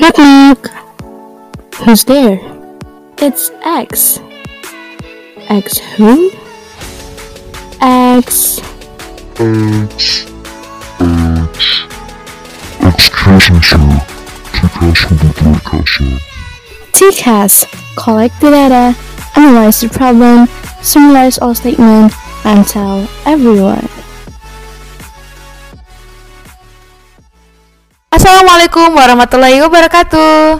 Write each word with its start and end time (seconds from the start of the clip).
Knock 0.00 0.16
knock. 0.16 0.68
Who's 1.82 2.04
there? 2.04 2.38
It's 3.18 3.50
X. 3.64 4.20
X 5.48 5.78
who? 5.96 6.30
X. 7.80 8.60
X. 9.40 10.26
X. 11.00 11.84
Excuse 12.80 13.50
me, 13.50 13.60
sir. 13.60 13.78
TCAS 14.54 15.00
hubungi 15.10 15.60
kasa. 15.66 16.06
TCAS. 16.94 17.54
Collect 17.98 18.38
the 18.40 18.50
data, 18.50 18.94
analyze 19.34 19.80
the 19.80 19.88
problem, 19.88 20.46
summarize 20.80 21.38
all 21.38 21.54
statements, 21.54 22.14
and 22.44 22.64
tell 22.66 23.08
everyone. 23.26 23.97
Assalamualaikum 28.18 28.98
warahmatullahi 28.98 29.62
wabarakatuh. 29.62 30.58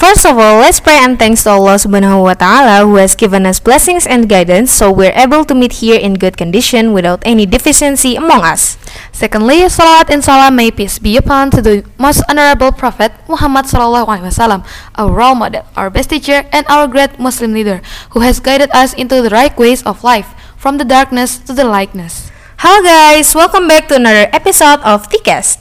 First 0.00 0.24
of 0.24 0.40
all, 0.40 0.64
let's 0.64 0.80
pray 0.80 0.96
and 0.96 1.20
thanks 1.20 1.44
to 1.44 1.52
Allah 1.52 1.76
Subhanahu 1.76 2.24
wa 2.24 2.32
taala 2.32 2.88
who 2.88 2.96
has 2.96 3.12
given 3.12 3.44
us 3.44 3.60
blessings 3.60 4.08
and 4.08 4.32
guidance 4.32 4.72
so 4.72 4.88
we're 4.88 5.12
able 5.12 5.44
to 5.44 5.52
meet 5.52 5.84
here 5.84 6.00
in 6.00 6.16
good 6.16 6.40
condition 6.40 6.96
without 6.96 7.20
any 7.28 7.44
deficiency 7.44 8.16
among 8.16 8.40
us. 8.40 8.80
Secondly, 9.12 9.60
salawat 9.68 10.08
and 10.08 10.24
salam 10.24 10.56
may 10.56 10.72
peace 10.72 10.96
be 10.96 11.20
upon 11.20 11.52
to 11.52 11.60
the 11.60 11.84
most 12.00 12.24
honorable 12.32 12.72
prophet 12.72 13.12
Muhammad 13.28 13.68
sallallahu 13.68 14.08
alaihi 14.08 14.32
wasallam, 14.32 14.64
our 14.96 15.12
role 15.12 15.36
model, 15.36 15.68
our 15.76 15.92
best 15.92 16.08
teacher 16.08 16.48
and 16.48 16.64
our 16.72 16.88
great 16.88 17.20
Muslim 17.20 17.52
leader 17.52 17.84
who 18.16 18.24
has 18.24 18.40
guided 18.40 18.72
us 18.72 18.96
into 18.96 19.20
the 19.20 19.28
right 19.28 19.52
ways 19.60 19.84
of 19.84 20.00
life 20.00 20.32
from 20.56 20.80
the 20.80 20.88
darkness 20.88 21.36
to 21.44 21.52
the 21.52 21.68
lightness. 21.68 22.32
Halo 22.56 22.80
guys, 22.80 23.36
welcome 23.36 23.68
back 23.68 23.84
to 23.84 24.00
another 24.00 24.32
episode 24.32 24.80
of 24.80 25.04
Tikes, 25.12 25.60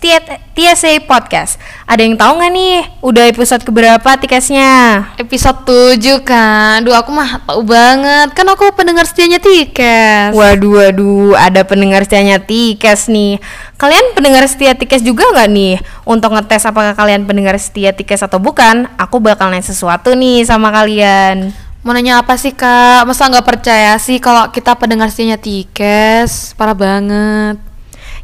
TSA 0.55 1.03
Podcast. 1.03 1.59
Ada 1.83 2.07
yang 2.07 2.15
tahu 2.15 2.39
nggak 2.39 2.51
nih, 2.55 2.75
udah 3.03 3.27
episode 3.27 3.67
keberapa 3.67 4.15
Tikesnya? 4.15 5.03
Episode 5.19 5.67
7 5.99 6.23
kan, 6.23 6.87
duh 6.87 6.95
aku 6.95 7.11
mah 7.11 7.43
tahu 7.43 7.67
banget. 7.67 8.31
Kan 8.31 8.47
aku 8.47 8.71
pendengar 8.71 9.03
setianya 9.03 9.43
Tikes 9.43 10.31
Waduh, 10.31 10.87
waduh, 10.87 11.35
ada 11.35 11.67
pendengar 11.67 12.07
setianya 12.07 12.39
Tikes 12.39 13.11
nih. 13.11 13.43
Kalian 13.75 14.15
pendengar 14.15 14.47
setia 14.47 14.71
Tikes 14.71 15.03
juga 15.03 15.27
nggak 15.35 15.51
nih? 15.51 15.75
Untuk 16.07 16.31
ngetes 16.31 16.63
apakah 16.63 16.95
kalian 16.95 17.27
pendengar 17.27 17.59
setia 17.59 17.91
Tikes 17.91 18.23
atau 18.23 18.39
bukan 18.39 18.87
Aku 18.95 19.19
bakal 19.19 19.51
nanya 19.51 19.67
sesuatu 19.67 20.15
nih 20.15 20.47
sama 20.47 20.71
kalian 20.71 21.51
Mau 21.85 21.93
nanya 21.93 22.17
apa 22.17 22.33
sih 22.33 22.49
kak? 22.49 23.05
Masa 23.05 23.29
nggak 23.29 23.45
percaya 23.45 23.93
sih 24.01 24.17
kalau 24.17 24.49
kita 24.49 24.73
pendengar 24.73 25.05
setianya 25.13 25.37
Tikes? 25.37 26.57
Parah 26.57 26.73
banget. 26.73 27.61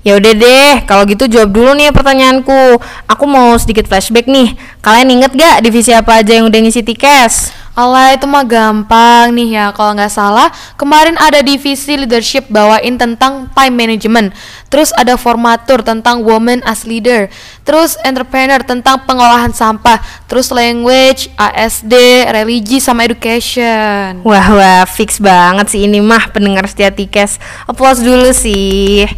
Ya 0.02 0.18
udah 0.18 0.34
deh, 0.34 0.82
kalau 0.90 1.06
gitu 1.06 1.30
jawab 1.30 1.54
dulu 1.54 1.78
nih 1.78 1.94
pertanyaanku. 1.94 2.82
Aku 3.06 3.30
mau 3.30 3.54
sedikit 3.62 3.86
flashback 3.86 4.26
nih. 4.26 4.58
Kalian 4.82 5.14
inget 5.14 5.38
gak 5.38 5.62
divisi 5.62 5.94
apa 5.94 6.26
aja 6.26 6.42
yang 6.42 6.50
udah 6.50 6.58
ngisi 6.58 6.82
Tikes? 6.82 7.54
Allah 7.82 8.14
itu 8.14 8.30
mah 8.30 8.46
gampang 8.46 9.34
nih 9.34 9.58
ya. 9.58 9.66
Kalau 9.74 9.98
nggak 9.98 10.14
salah 10.14 10.54
kemarin 10.78 11.18
ada 11.18 11.42
divisi 11.42 11.98
leadership 11.98 12.46
bawain 12.46 13.02
tentang 13.02 13.50
time 13.58 13.74
management. 13.74 14.38
Terus 14.70 14.94
ada 14.94 15.18
formatur 15.18 15.82
tentang 15.82 16.22
woman 16.22 16.62
as 16.62 16.86
leader. 16.86 17.34
Terus 17.66 17.98
entrepreneur 18.06 18.62
tentang 18.62 19.02
pengolahan 19.10 19.50
sampah. 19.50 19.98
Terus 20.30 20.54
language 20.54 21.34
ASD 21.36 21.94
religi 22.30 22.78
sama 22.78 23.10
education. 23.10 24.22
Wah 24.22 24.48
wah 24.54 24.84
fix 24.86 25.18
banget 25.18 25.74
sih 25.74 25.90
ini 25.90 25.98
mah 25.98 26.30
pendengar 26.30 26.70
setia 26.70 26.94
tikes. 26.94 27.42
Applause 27.66 28.06
dulu 28.06 28.30
sih. 28.30 29.10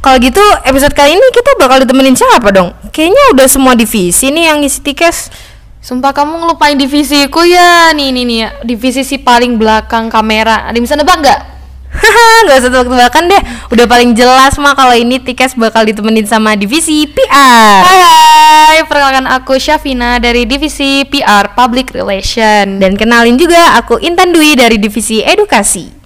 Kalau 0.00 0.16
gitu 0.16 0.40
episode 0.64 0.96
kali 0.96 1.12
ini 1.12 1.26
kita 1.28 1.60
bakal 1.60 1.84
ditemenin 1.84 2.16
siapa 2.16 2.48
dong? 2.48 2.72
Kayaknya 2.88 3.36
udah 3.36 3.46
semua 3.52 3.76
divisi 3.76 4.32
nih 4.32 4.48
yang 4.48 4.64
ngisi 4.64 4.80
tikes. 4.80 5.28
Sumpah 5.80 6.12
kamu 6.12 6.44
ngelupain 6.44 6.76
divisiku 6.76 7.40
ya. 7.40 7.96
Nih 7.96 8.12
nih 8.12 8.24
nih 8.28 8.40
Divisi 8.68 9.00
si 9.00 9.16
paling 9.16 9.56
belakang 9.56 10.12
kamera. 10.12 10.68
Ada 10.68 10.76
yang 10.76 10.84
bisa 10.84 10.96
nebak 11.00 11.16
nggak? 11.24 11.40
Haha 11.90 12.28
nggak 12.46 12.56
usah 12.62 12.70
tebak-tebakan 12.70 13.24
deh. 13.32 13.42
Udah 13.74 13.86
paling 13.88 14.14
jelas 14.14 14.54
mah 14.58 14.74
kalau 14.74 14.94
ini 14.94 15.18
Tikes 15.18 15.54
bakal 15.54 15.86
ditemenin 15.86 16.26
sama 16.26 16.58
divisi 16.58 17.06
PR 17.06 17.82
Hai 17.86 18.82
perkenalkan 18.86 19.26
aku 19.30 19.58
Syafina 19.62 20.18
dari 20.18 20.42
divisi 20.42 21.06
PR 21.06 21.54
Public 21.54 21.94
Relation 21.94 22.82
Dan 22.82 22.98
kenalin 22.98 23.38
juga 23.38 23.78
aku 23.78 24.02
Intan 24.02 24.34
Dwi 24.34 24.58
dari 24.58 24.78
divisi 24.82 25.22
Edukasi 25.22 25.99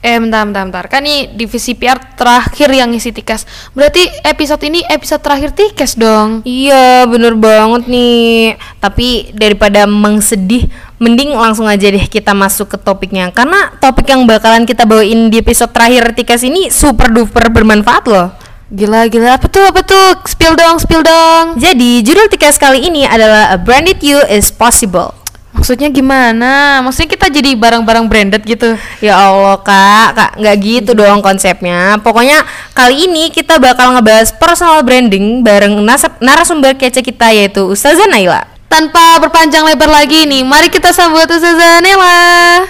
Eh 0.00 0.16
bentar 0.16 0.48
bentar 0.48 0.64
bentar. 0.64 0.84
Kan 0.88 1.04
ini 1.04 1.28
divisi 1.36 1.76
PR 1.76 2.00
terakhir 2.16 2.72
yang 2.72 2.88
ngisi 2.88 3.12
tikas 3.12 3.44
Berarti 3.76 4.00
episode 4.24 4.64
ini 4.64 4.80
episode 4.88 5.20
terakhir 5.20 5.52
tikas 5.52 5.92
dong? 5.92 6.40
Iya 6.48 7.04
bener 7.04 7.36
banget 7.36 7.84
nih. 7.84 8.56
Tapi 8.80 9.36
daripada 9.36 9.84
mengsedih 9.84 10.72
Mending 11.00 11.32
langsung 11.32 11.64
aja 11.64 11.88
deh 11.88 12.04
kita 12.08 12.32
masuk 12.32 12.72
ke 12.72 12.78
topiknya. 12.80 13.28
Karena 13.28 13.76
topik 13.76 14.08
yang 14.08 14.24
bakalan 14.24 14.64
kita 14.64 14.88
bawain 14.88 15.28
di 15.28 15.36
episode 15.40 15.72
terakhir 15.72 16.16
tikas 16.16 16.48
ini 16.48 16.72
Super 16.72 17.12
duper 17.12 17.52
bermanfaat 17.52 18.04
loh. 18.08 18.32
Gila 18.72 19.04
gila. 19.12 19.36
Apa 19.36 19.52
tuh 19.52 19.68
apa 19.68 19.84
tuh? 19.84 20.16
Spill 20.24 20.56
dong 20.56 20.80
spill 20.80 21.04
dong. 21.04 21.60
Jadi 21.60 22.00
judul 22.00 22.24
tikas 22.32 22.56
kali 22.56 22.88
ini 22.88 23.04
adalah 23.04 23.52
A 23.52 23.60
Branded 23.60 24.00
You 24.00 24.24
is 24.32 24.48
Possible 24.48 25.19
Maksudnya 25.60 25.92
gimana? 25.92 26.80
Maksudnya 26.80 27.12
kita 27.12 27.28
jadi 27.28 27.52
barang-barang 27.52 28.08
branded 28.08 28.40
gitu? 28.48 28.80
Ya 29.04 29.12
Allah 29.12 29.60
kak, 29.60 30.08
kak 30.16 30.32
nggak 30.40 30.56
gitu 30.64 30.96
dong 30.96 31.20
konsepnya. 31.20 32.00
Pokoknya 32.00 32.48
kali 32.72 33.04
ini 33.04 33.28
kita 33.28 33.60
bakal 33.60 33.92
ngebahas 33.92 34.32
personal 34.40 34.80
branding 34.80 35.44
bareng 35.44 35.84
narasumber 36.16 36.80
kece 36.80 37.04
kita 37.04 37.28
yaitu 37.36 37.68
Ustazah 37.68 38.08
Naila. 38.08 38.48
Tanpa 38.72 39.20
berpanjang 39.20 39.68
lebar 39.68 39.92
lagi 39.92 40.24
nih, 40.24 40.48
mari 40.48 40.72
kita 40.72 40.96
sambut 40.96 41.28
Ustazah 41.28 41.84
Naila. 41.84 42.64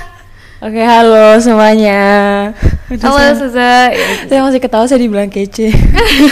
Oke, 0.59 0.83
halo 0.83 1.39
semuanya. 1.39 2.03
Halo 2.91 3.23
Ustazah. 3.23 3.95
Saya 4.27 4.43
masih 4.43 4.59
ketawa 4.59 4.83
saya 4.91 4.99
dibilang 4.99 5.31
kece. 5.31 5.71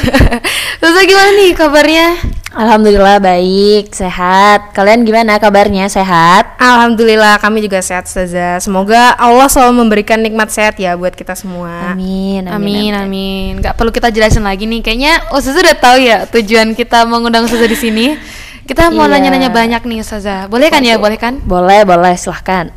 Ustazah 0.83 1.05
gimana 1.07 1.31
nih 1.39 1.55
kabarnya? 1.55 2.19
Alhamdulillah 2.51 3.23
baik, 3.23 3.95
sehat. 3.95 4.75
Kalian 4.75 5.07
gimana 5.07 5.39
kabarnya? 5.39 5.87
Sehat? 5.87 6.59
Alhamdulillah 6.59 7.39
kami 7.39 7.63
juga 7.63 7.79
sehat 7.79 8.11
saja. 8.11 8.59
Semoga 8.59 9.15
Allah 9.15 9.47
selalu 9.47 9.87
memberikan 9.87 10.19
nikmat 10.19 10.51
sehat 10.51 10.75
ya 10.83 10.99
buat 10.99 11.15
kita 11.15 11.39
semua. 11.39 11.95
Amin. 11.95 12.51
Amin, 12.51 12.91
amin. 12.91 13.55
amin. 13.55 13.63
Gak 13.63 13.79
perlu 13.79 13.95
kita 13.95 14.11
jelasin 14.11 14.43
lagi 14.43 14.67
nih. 14.67 14.83
Kayaknya 14.83 15.31
Ustazah 15.31 15.63
udah 15.63 15.79
tahu 15.79 15.97
ya 16.03 16.27
tujuan 16.27 16.75
kita 16.75 17.07
mengundang 17.07 17.47
Ustazah 17.47 17.71
di 17.71 17.79
sini. 17.79 18.19
Kita 18.67 18.91
mau 18.91 19.07
iya. 19.07 19.15
nanya-nanya 19.15 19.55
iya. 19.55 19.55
banyak 19.55 19.83
nih 19.87 19.99
Ustazah. 20.03 20.51
Boleh 20.51 20.75
kan 20.75 20.83
ya? 20.83 20.99
Boleh 20.99 21.23
kan? 21.23 21.39
Boleh, 21.47 21.87
boleh. 21.87 22.19
Silahkan. 22.19 22.75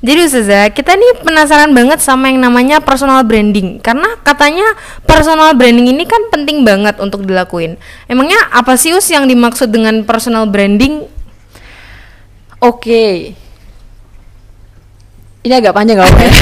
Jadi 0.00 0.20
Ustazah, 0.24 0.72
kita 0.72 0.96
nih 0.96 1.20
penasaran 1.20 1.76
banget 1.76 2.00
sama 2.00 2.32
yang 2.32 2.40
namanya 2.40 2.80
personal 2.80 3.20
branding. 3.20 3.84
Karena 3.84 4.16
katanya 4.24 4.64
personal 5.04 5.52
branding 5.52 5.92
ini 5.92 6.08
kan 6.08 6.32
penting 6.32 6.64
banget 6.64 6.96
untuk 7.04 7.28
dilakuin. 7.28 7.76
Emangnya 8.08 8.40
apa 8.48 8.80
sih 8.80 8.96
Us 8.96 9.12
yang 9.12 9.28
dimaksud 9.28 9.68
dengan 9.68 10.00
personal 10.08 10.48
branding? 10.48 11.04
Oke. 12.64 13.36
Ini 15.44 15.52
agak 15.60 15.76
panjang 15.76 16.00
gak 16.00 16.08
apa 16.08 16.20
ya? 16.24 16.32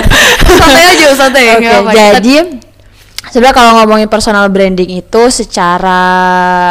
santai 0.60 0.84
aja, 0.92 1.08
santai. 1.16 1.44
Oke, 1.56 1.68
okay, 1.88 2.08
jadi 2.20 2.34
Sebenarnya 3.28 3.56
kalau 3.60 3.72
ngomongin 3.82 4.08
personal 4.08 4.48
branding 4.48 5.04
itu 5.04 5.22
secara 5.28 6.00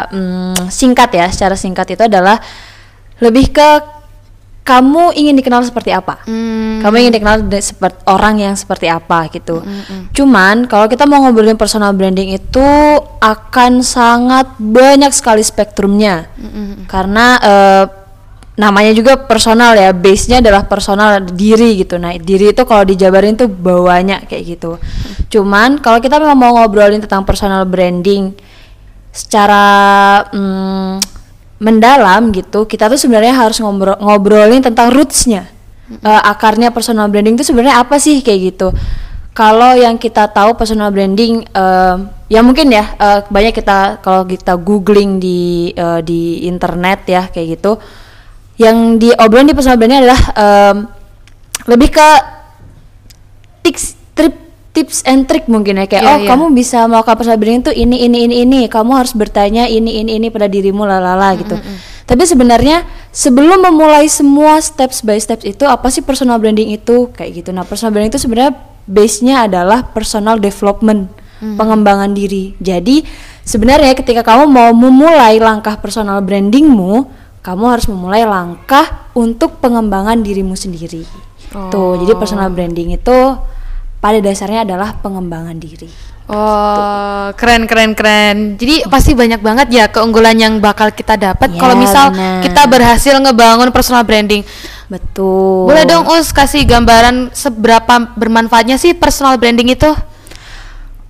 hmm, 0.10 0.74
singkat 0.74 1.10
ya, 1.14 1.28
secara 1.30 1.54
singkat 1.54 1.94
itu 1.94 2.02
adalah 2.02 2.42
lebih 3.22 3.54
ke 3.54 3.97
kamu 4.68 5.16
ingin 5.16 5.40
dikenal 5.40 5.64
seperti 5.64 5.96
apa? 5.96 6.20
Hmm. 6.28 6.84
Kamu 6.84 6.96
ingin 7.00 7.14
dikenal 7.16 7.48
seperti 7.64 8.04
orang 8.04 8.36
yang 8.44 8.56
seperti 8.60 8.92
apa 8.92 9.32
gitu. 9.32 9.64
Hmm, 9.64 9.82
hmm. 9.88 10.04
Cuman 10.12 10.68
kalau 10.68 10.92
kita 10.92 11.08
mau 11.08 11.24
ngobrolin 11.24 11.56
personal 11.56 11.96
branding 11.96 12.36
itu 12.36 12.68
akan 13.24 13.80
sangat 13.80 14.52
banyak 14.60 15.16
sekali 15.16 15.40
spektrumnya. 15.40 16.28
Hmm. 16.36 16.52
hmm, 16.52 16.66
hmm. 16.68 16.84
Karena 16.92 17.26
uh, 17.40 17.86
namanya 18.60 18.92
juga 18.92 19.16
personal 19.16 19.80
ya, 19.80 19.96
base-nya 19.96 20.44
adalah 20.44 20.68
personal 20.68 21.24
diri 21.24 21.80
gitu. 21.80 21.96
Nah, 21.96 22.20
diri 22.20 22.52
itu 22.52 22.68
kalau 22.68 22.84
dijabarin 22.84 23.40
tuh 23.40 23.48
bawahnya 23.48 24.28
kayak 24.28 24.60
gitu. 24.60 24.76
Hmm. 24.76 25.32
Cuman 25.32 25.70
kalau 25.80 26.04
kita 26.04 26.20
memang 26.20 26.36
mau 26.36 26.52
ngobrolin 26.60 27.00
tentang 27.00 27.24
personal 27.24 27.64
branding 27.64 28.36
secara 29.16 29.64
hmm, 30.36 31.17
mendalam 31.58 32.30
gitu 32.34 32.70
kita 32.70 32.86
tuh 32.86 33.02
sebenarnya 33.02 33.34
harus 33.34 33.58
ngobrol 33.62 33.98
ngobrolin 33.98 34.62
tentang 34.62 34.94
rootsnya. 34.94 35.50
Uh, 36.04 36.20
akarnya 36.28 36.68
personal 36.76 37.08
branding 37.08 37.40
itu 37.40 37.48
sebenarnya 37.48 37.80
apa 37.80 37.96
sih 37.96 38.20
kayak 38.20 38.40
gitu. 38.54 38.76
Kalau 39.32 39.78
yang 39.78 40.02
kita 40.02 40.28
tahu 40.34 40.58
personal 40.58 40.90
branding 40.90 41.46
uh, 41.56 42.02
ya 42.28 42.44
mungkin 42.44 42.74
ya 42.74 42.98
uh, 43.00 43.20
banyak 43.30 43.56
kita 43.56 44.04
kalau 44.04 44.28
kita 44.28 44.60
googling 44.60 45.22
di 45.22 45.72
uh, 45.78 46.04
di 46.04 46.44
internet 46.50 47.08
ya 47.08 47.24
kayak 47.32 47.58
gitu 47.58 47.80
yang 48.58 48.98
diobrolin 48.98 49.48
di 49.48 49.56
personal 49.56 49.78
branding 49.78 50.02
adalah 50.04 50.22
um, 50.34 50.78
lebih 51.70 51.94
ke 51.94 52.10
tips 53.64 53.96
trip 54.18 54.47
tips 54.78 55.02
and 55.10 55.26
trick 55.26 55.50
mungkin 55.50 55.82
ya 55.82 55.90
kayak 55.90 56.06
yeah, 56.06 56.14
oh 56.14 56.18
yeah. 56.22 56.30
kamu 56.30 56.54
bisa 56.54 56.86
melakukan 56.86 57.18
personal 57.18 57.42
branding 57.42 57.66
tuh 57.66 57.74
ini 57.74 58.06
ini 58.06 58.30
ini 58.30 58.36
ini 58.46 58.60
kamu 58.70 58.94
harus 58.94 59.18
bertanya 59.18 59.66
ini 59.66 60.06
ini 60.06 60.22
ini 60.22 60.30
pada 60.30 60.46
dirimu 60.46 60.86
lalala 60.86 61.34
gitu. 61.34 61.58
Mm 61.58 61.66
-hmm. 61.66 61.98
Tapi 62.08 62.24
sebenarnya 62.24 62.88
sebelum 63.12 63.68
memulai 63.68 64.08
semua 64.08 64.64
steps 64.64 65.04
by 65.04 65.20
steps 65.20 65.44
itu 65.44 65.68
apa 65.68 65.92
sih 65.92 66.00
personal 66.00 66.40
branding 66.40 66.72
itu 66.72 67.12
kayak 67.12 67.44
gitu. 67.44 67.50
Nah, 67.52 67.68
personal 67.68 67.92
branding 67.92 68.16
itu 68.16 68.22
sebenarnya 68.24 68.56
base-nya 68.88 69.44
adalah 69.44 69.92
personal 69.92 70.40
development, 70.40 71.12
pengembangan 71.60 72.16
diri. 72.16 72.56
Jadi 72.64 73.04
sebenarnya 73.44 73.92
ketika 73.92 74.24
kamu 74.24 74.48
mau 74.48 74.72
memulai 74.72 75.36
langkah 75.36 75.76
personal 75.84 76.24
brandingmu, 76.24 77.12
kamu 77.44 77.64
harus 77.76 77.92
memulai 77.92 78.24
langkah 78.24 79.12
untuk 79.12 79.60
pengembangan 79.60 80.24
dirimu 80.24 80.56
sendiri. 80.56 81.04
Tuh, 81.52 82.00
jadi 82.00 82.16
personal 82.16 82.48
branding 82.56 82.96
itu 82.96 83.20
pada 83.98 84.20
dasarnya 84.22 84.64
adalah 84.64 84.94
pengembangan 85.02 85.58
diri. 85.58 85.90
Oh, 86.28 87.32
keren 87.40 87.64
keren 87.72 87.96
keren. 87.96 88.60
Jadi 88.60 88.84
pasti 88.92 89.16
banyak 89.16 89.40
banget 89.40 89.68
ya 89.72 89.86
keunggulan 89.88 90.36
yang 90.36 90.60
bakal 90.60 90.92
kita 90.92 91.16
dapat 91.16 91.56
Ya, 91.56 91.60
kalau 91.60 91.76
misal 91.80 92.12
benar. 92.12 92.44
kita 92.44 92.62
berhasil 92.68 93.16
ngebangun 93.16 93.72
personal 93.72 94.04
branding. 94.04 94.44
Betul. 94.92 95.72
Boleh 95.72 95.88
dong 95.88 96.04
Us 96.12 96.36
kasih 96.36 96.68
gambaran 96.68 97.32
seberapa 97.32 98.12
bermanfaatnya 98.20 98.76
sih 98.76 98.92
personal 98.92 99.40
branding 99.40 99.72
itu? 99.72 99.88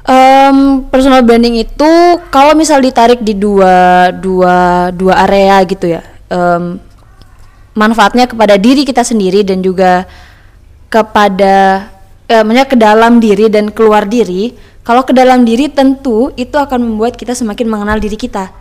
Em, 0.07 0.86
personal 0.88 1.25
branding 1.25 1.66
itu 1.66 1.92
kalau 2.30 2.54
misal 2.54 2.80
ditarik 2.80 3.19
di 3.19 3.33
dua 3.33 4.07
dua 4.13 4.88
dua 4.94 5.25
area 5.25 5.57
gitu 5.66 5.98
ya. 5.98 6.06
em, 6.30 6.78
manfaatnya 7.74 8.30
kepada 8.30 8.54
diri 8.56 8.86
kita 8.86 9.01
sendiri 9.01 9.42
dan 9.42 9.62
juga 9.62 10.06
kepada 10.88 11.88
eh, 12.27 12.44
maksudnya 12.44 12.68
ke 12.68 12.77
dalam 12.77 13.19
diri 13.19 13.47
dan 13.47 13.71
keluar 13.71 14.06
diri. 14.06 14.53
Kalau 14.83 15.03
ke 15.03 15.12
dalam 15.12 15.44
diri 15.44 15.68
tentu 15.68 16.31
itu 16.39 16.56
akan 16.56 16.79
membuat 16.79 17.19
kita 17.19 17.35
semakin 17.35 17.68
mengenal 17.68 18.00
diri 18.00 18.15
kita. 18.15 18.51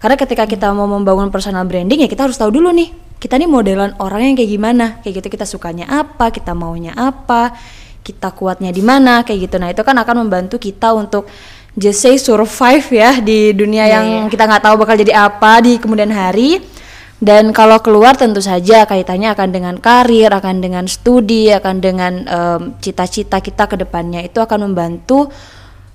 Karena 0.00 0.16
ketika 0.16 0.44
kita 0.48 0.72
mau 0.72 0.88
membangun 0.88 1.28
personal 1.28 1.64
branding 1.68 2.04
ya 2.04 2.08
kita 2.08 2.28
harus 2.28 2.36
tahu 2.36 2.52
dulu 2.52 2.72
nih 2.72 3.04
kita 3.24 3.40
nih 3.40 3.48
modelan 3.48 3.96
orang 4.04 4.20
yang 4.20 4.34
kayak 4.36 4.52
gimana, 4.52 4.86
kayak 5.00 5.24
gitu 5.24 5.32
kita 5.32 5.48
sukanya 5.48 5.88
apa, 5.88 6.28
kita 6.28 6.52
maunya 6.52 6.92
apa, 6.92 7.56
kita 8.04 8.36
kuatnya 8.36 8.68
di 8.68 8.84
mana, 8.84 9.24
kayak 9.24 9.48
gitu. 9.48 9.56
Nah 9.56 9.72
itu 9.72 9.80
kan 9.80 9.96
akan 9.96 10.28
membantu 10.28 10.60
kita 10.60 10.92
untuk 10.92 11.24
just 11.72 12.04
say 12.04 12.20
survive 12.20 12.84
ya 12.92 13.24
di 13.24 13.56
dunia 13.56 13.88
yang 13.88 14.06
kita 14.28 14.44
nggak 14.44 14.62
tahu 14.68 14.74
bakal 14.76 14.94
jadi 15.00 15.24
apa 15.24 15.64
di 15.64 15.80
kemudian 15.80 16.12
hari. 16.12 16.60
Dan 17.24 17.56
kalau 17.56 17.80
keluar 17.80 18.20
tentu 18.20 18.44
saja 18.44 18.84
kaitannya 18.84 19.32
akan 19.32 19.48
dengan 19.48 19.74
karir, 19.80 20.28
akan 20.28 20.60
dengan 20.60 20.84
studi, 20.84 21.48
akan 21.48 21.80
dengan 21.80 22.12
cita-cita 22.84 23.40
kita 23.40 23.64
ke 23.64 23.80
depannya. 23.80 24.20
Itu 24.20 24.44
akan 24.44 24.68
membantu 24.68 25.32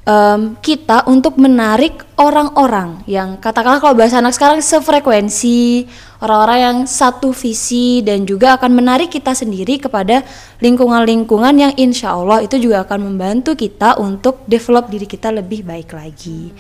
em, 0.10 0.58
kita 0.58 1.06
untuk 1.06 1.38
menarik 1.38 2.02
orang-orang 2.18 3.06
yang 3.06 3.38
katakanlah 3.38 3.78
kalau 3.78 3.94
bahasa 3.94 4.18
anak 4.18 4.34
sekarang 4.34 4.60
sefrekuensi, 4.66 5.86
orang-orang 6.26 6.60
yang 6.60 6.78
satu 6.90 7.30
visi 7.30 8.02
dan 8.02 8.26
juga 8.26 8.58
akan 8.58 8.74
menarik 8.74 9.14
kita 9.14 9.38
sendiri 9.38 9.78
kepada 9.78 10.26
lingkungan-lingkungan 10.60 11.54
yang 11.56 11.74
insya 11.78 12.18
Allah 12.18 12.42
itu 12.42 12.58
juga 12.58 12.84
akan 12.90 13.14
membantu 13.14 13.54
kita 13.54 14.02
untuk 14.02 14.42
develop 14.50 14.90
diri 14.90 15.06
kita 15.06 15.30
lebih 15.30 15.62
baik 15.62 15.94
lagi. 15.94 16.52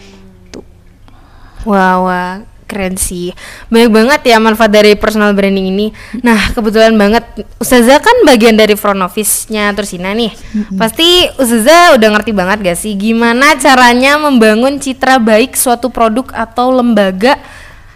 Wah, 1.68 2.00
wah, 2.00 2.32
keren 2.70 2.94
sih. 3.02 3.34
Banyak 3.74 3.90
banget 3.90 4.22
ya 4.30 4.38
manfaat 4.38 4.70
dari 4.70 4.94
personal 4.94 5.34
branding 5.34 5.74
ini. 5.74 5.88
Nah, 6.22 6.54
kebetulan 6.54 6.94
banget 6.94 7.26
Ustazah 7.58 7.98
kan 7.98 8.14
bagian 8.30 8.54
dari 8.54 8.78
front 8.78 9.02
office-nya 9.02 9.74
Tursina 9.74 10.14
nih. 10.14 10.30
Pasti 10.78 11.26
Ustazah 11.42 11.98
udah 11.98 12.10
ngerti 12.14 12.32
banget 12.38 12.62
gak 12.62 12.78
sih 12.78 12.94
gimana 12.94 13.58
caranya 13.58 14.22
membangun 14.22 14.78
citra 14.78 15.18
baik 15.18 15.58
suatu 15.58 15.90
produk 15.90 16.30
atau 16.30 16.70
lembaga. 16.70 17.42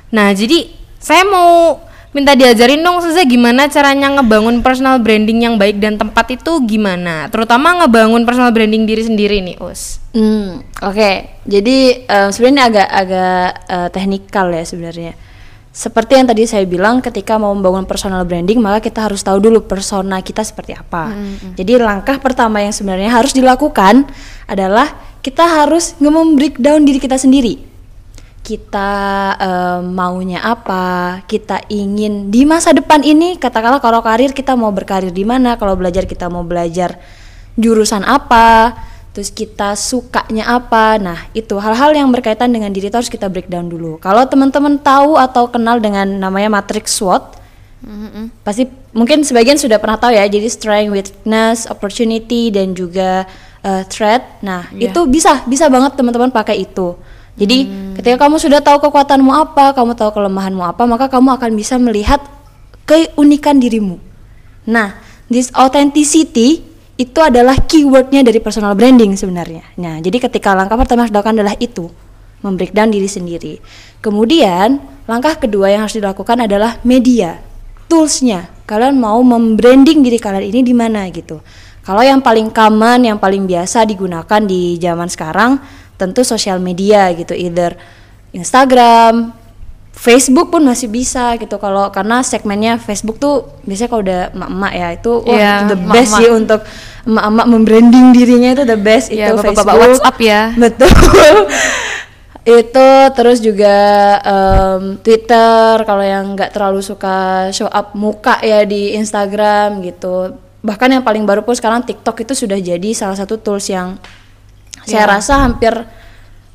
Nah, 0.09 0.33
jadi 0.33 0.73
saya 0.97 1.21
mau 1.29 1.77
minta 2.13 2.37
diajarin 2.37 2.85
dong 2.85 3.01
Ustazah 3.01 3.25
gimana 3.25 3.65
caranya 3.67 4.13
ngebangun 4.17 4.61
personal 4.61 5.01
branding 5.01 5.49
yang 5.49 5.55
baik 5.57 5.81
dan 5.81 5.97
tempat 5.97 6.29
itu 6.29 6.61
gimana? 6.69 7.27
Terutama 7.33 7.83
ngebangun 7.83 8.23
personal 8.23 8.53
branding 8.53 8.85
diri 8.85 9.03
sendiri 9.03 9.41
nih, 9.41 9.57
Us. 9.59 9.97
Hmm, 10.13 10.61
oke. 10.79 11.41
Jadi 11.49 12.05
em, 12.05 12.29
sebenarnya 12.29 12.53
ini 12.53 12.63
agak 12.69 12.87
agak 12.87 13.45
eh, 13.65 13.89
teknikal 13.89 14.47
ya 14.53 14.63
sebenarnya. 14.63 15.13
Seperti 15.73 16.21
yang 16.21 16.29
tadi 16.29 16.45
saya 16.45 16.69
bilang, 16.69 17.01
ketika 17.01 17.41
mau 17.41 17.49
membangun 17.49 17.89
personal 17.89 18.21
branding, 18.29 18.61
maka 18.61 18.77
kita 18.77 19.09
harus 19.09 19.25
tahu 19.25 19.41
dulu 19.41 19.65
persona 19.65 20.21
kita 20.21 20.45
seperti 20.45 20.77
apa. 20.77 21.09
Jadi 21.57 21.81
langkah 21.81 22.21
pertama 22.21 22.61
yang 22.61 22.69
sebenarnya 22.69 23.09
harus 23.09 23.33
dilakukan 23.33 24.05
adalah 24.45 24.93
kita 25.25 25.41
harus 25.41 25.97
nge-breakdown 25.97 26.85
diri 26.85 27.01
kita 27.01 27.17
sendiri. 27.17 27.72
Kita 28.43 28.91
em, 29.39 29.95
maunya 29.95 30.43
apa, 30.43 31.23
kita 31.31 31.63
ingin 31.71 32.27
di 32.27 32.43
masa 32.43 32.75
depan 32.75 32.99
ini, 32.99 33.39
katakanlah 33.39 33.79
kalau 33.79 34.03
karir 34.03 34.35
kita 34.35 34.51
mau 34.59 34.67
berkarir 34.75 35.15
di 35.15 35.23
mana, 35.23 35.55
kalau 35.55 35.79
belajar 35.79 36.03
kita 36.03 36.27
mau 36.27 36.43
belajar 36.43 36.99
jurusan 37.55 38.03
apa, 38.03 38.75
terus 39.15 39.31
kita 39.31 39.79
sukanya 39.79 40.59
apa. 40.59 40.99
Nah, 40.99 41.23
itu 41.31 41.55
hal-hal 41.55 41.95
yang 41.95 42.11
berkaitan 42.11 42.51
dengan 42.51 42.67
diri 42.75 42.91
itu 42.91 42.97
harus 42.99 43.07
kita 43.07 43.31
breakdown 43.31 43.71
dulu. 43.71 43.95
Kalau 44.03 44.27
teman-teman 44.27 44.75
tahu 44.75 45.15
atau 45.15 45.47
kenal 45.47 45.79
dengan 45.79 46.03
namanya 46.19 46.51
matrix 46.59 46.99
SWOT, 46.99 47.39
pasti 48.43 48.67
mungkin 48.91 49.23
sebagian 49.23 49.55
sudah 49.55 49.79
pernah 49.79 49.95
tahu 49.95 50.11
ya. 50.15 50.27
Jadi 50.27 50.47
strength, 50.51 50.91
weakness, 50.91 51.67
opportunity 51.71 52.51
dan 52.51 52.75
juga 52.75 53.23
uh, 53.63 53.83
threat. 53.87 54.43
Nah, 54.43 54.67
Iya. 54.75 54.91
itu 54.91 54.99
bisa 55.07 55.43
bisa 55.47 55.71
banget 55.71 55.95
teman-teman 55.95 56.27
pakai 56.27 56.59
itu. 56.59 56.95
Jadi 57.33 57.65
ketika 57.97 58.27
kamu 58.27 58.37
sudah 58.37 58.61
tahu 58.61 58.77
kekuatanmu 58.89 59.31
apa, 59.33 59.73
kamu 59.73 59.97
tahu 59.97 60.13
kelemahanmu 60.13 60.61
apa, 60.61 60.83
maka 60.85 61.09
kamu 61.09 61.33
akan 61.37 61.51
bisa 61.57 61.81
melihat 61.81 62.21
keunikan 62.85 63.57
dirimu. 63.57 63.97
Nah, 64.69 65.01
this 65.31 65.49
authenticity 65.57 66.61
itu 66.93 67.19
adalah 67.19 67.57
keywordnya 67.57 68.21
dari 68.21 68.37
personal 68.37 68.77
branding 68.77 69.17
sebenarnya. 69.17 69.65
Nah, 69.81 69.97
jadi 69.97 70.29
ketika 70.29 70.53
langkah 70.53 70.77
pertama 70.77 71.03
yang 71.03 71.09
harus 71.09 71.13
dilakukan 71.17 71.35
adalah 71.41 71.55
itu, 71.57 71.85
membreakdown 72.45 72.89
diri 72.93 73.09
sendiri. 73.09 73.53
Kemudian 74.03 74.77
langkah 75.09 75.39
kedua 75.39 75.73
yang 75.73 75.89
harus 75.89 75.97
dilakukan 75.97 76.45
adalah 76.45 76.77
media, 76.85 77.41
toolsnya. 77.89 78.51
Kalian 78.69 78.99
mau 79.01 79.19
membranding 79.25 80.05
diri 80.05 80.21
kalian 80.21 80.53
ini 80.53 80.61
di 80.61 80.75
mana 80.75 81.09
gitu. 81.09 81.41
Kalau 81.83 81.99
yang 81.99 82.23
paling 82.23 82.47
common, 82.55 83.03
yang 83.03 83.19
paling 83.19 83.43
biasa 83.43 83.83
digunakan 83.83 84.39
di 84.39 84.79
zaman 84.79 85.11
sekarang, 85.11 85.59
tentu 85.97 86.25
sosial 86.25 86.57
media 86.59 87.09
gitu, 87.13 87.33
either 87.37 87.77
Instagram, 88.33 89.31
Facebook 89.93 90.49
pun 90.49 90.65
masih 90.65 90.89
bisa 90.89 91.37
gitu. 91.37 91.55
Kalau 91.61 91.93
karena 91.93 92.25
segmennya 92.25 92.81
Facebook 92.81 93.21
tuh 93.21 93.45
biasanya 93.63 93.89
kalau 93.93 94.01
udah 94.01 94.21
emak-emak 94.33 94.73
ya 94.73 94.87
itu 94.97 95.11
wah 95.21 95.37
Iya, 95.37 95.53
itu 95.53 95.63
the 95.69 95.77
emak-emak. 95.77 95.93
best 95.95 96.11
sih 96.17 96.29
untuk 96.33 96.61
emak-emak 97.05 97.45
membranding 97.47 98.05
dirinya 98.11 98.49
itu 98.57 98.63
the 98.65 98.79
best. 98.79 99.07
Iya, 99.13 99.31
itu 99.31 99.37
bapak-bapak 99.37 99.63
Facebook. 99.63 100.01
WhatsApp 100.01 100.17
ya. 100.19 100.41
betul. 100.65 100.91
Itu 102.43 102.87
terus 103.15 103.39
juga 103.39 103.77
em, 104.19 104.99
Twitter 104.99 105.79
kalau 105.87 106.03
yang 106.03 106.35
nggak 106.35 106.51
terlalu 106.51 106.83
suka 106.83 107.47
show 107.55 107.71
up 107.71 107.95
muka 107.95 108.41
ya 108.43 108.67
di 108.67 108.99
Instagram 108.99 109.79
gitu. 109.79 110.35
Bahkan 110.59 110.89
yang 110.99 111.03
paling 111.05 111.23
baru 111.23 111.45
pun 111.45 111.55
sekarang 111.55 111.87
TikTok 111.87 112.27
itu 112.27 112.33
sudah 112.35 112.59
jadi 112.59 112.89
salah 112.91 113.15
satu 113.15 113.39
tools 113.39 113.71
yang 113.71 113.95
saya 114.83 115.03
Iya. 115.03 115.11
rasa 115.11 115.33
hampir 115.39 115.73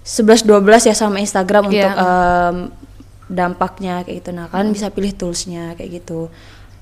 11-12 0.03 0.49
ya 0.85 0.95
sama 0.95 1.19
Instagram 1.19 1.69
untuk 1.69 1.77
Iya. 1.85 1.93
em, 1.95 2.57
dampaknya 3.27 4.01
kayak 4.03 4.17
gitu 4.19 4.31
nah 4.31 4.49
kalian 4.49 4.73
bisa 4.73 4.89
pilih 4.89 5.13
toolsnya 5.13 5.77
kayak 5.77 6.01
gitu 6.01 6.33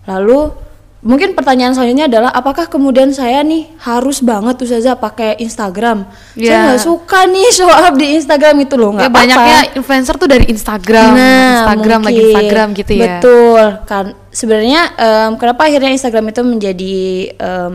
lalu 0.07 0.55
mungkin 1.03 1.35
pertanyaan 1.35 1.71
selanjutnya 1.71 2.07
adalah 2.07 2.31
apakah 2.31 2.67
kemudian 2.67 3.11
saya 3.11 3.43
nih 3.43 3.67
harus 3.81 4.23
banget 4.23 4.55
tuh 4.55 4.67
Zaza 4.67 4.95
pakai 4.95 5.39
Instagram 5.39 6.07
saya 6.33 6.39
Iya. 6.39 6.59
nggak 6.65 6.81
suka 6.81 7.27
nih 7.27 7.47
show 7.57 7.67
up 7.67 7.95
di 7.95 8.15
Instagram 8.15 8.57
itu 8.61 8.75
loh 8.75 8.95
nggak 8.95 9.07
Ya 9.07 9.13
banyaknya 9.13 9.59
influencer 9.75 10.15
tuh 10.17 10.27
dari 10.27 10.47
Instagram, 10.47 11.11
Instagram 11.19 12.01
lagi 12.01 12.15
mungkin. 12.15 12.31
Instagram 12.31 12.69
gitu 12.75 12.93
ya. 12.95 13.03
Betul 13.19 13.65
kan. 13.85 14.07
Sebenarnya 14.31 14.81
em, 14.95 15.31
kenapa 15.35 15.67
akhirnya 15.67 15.91
Instagram 15.91 16.25
itu 16.29 16.41
menjadi 16.43 16.97
em, 17.35 17.73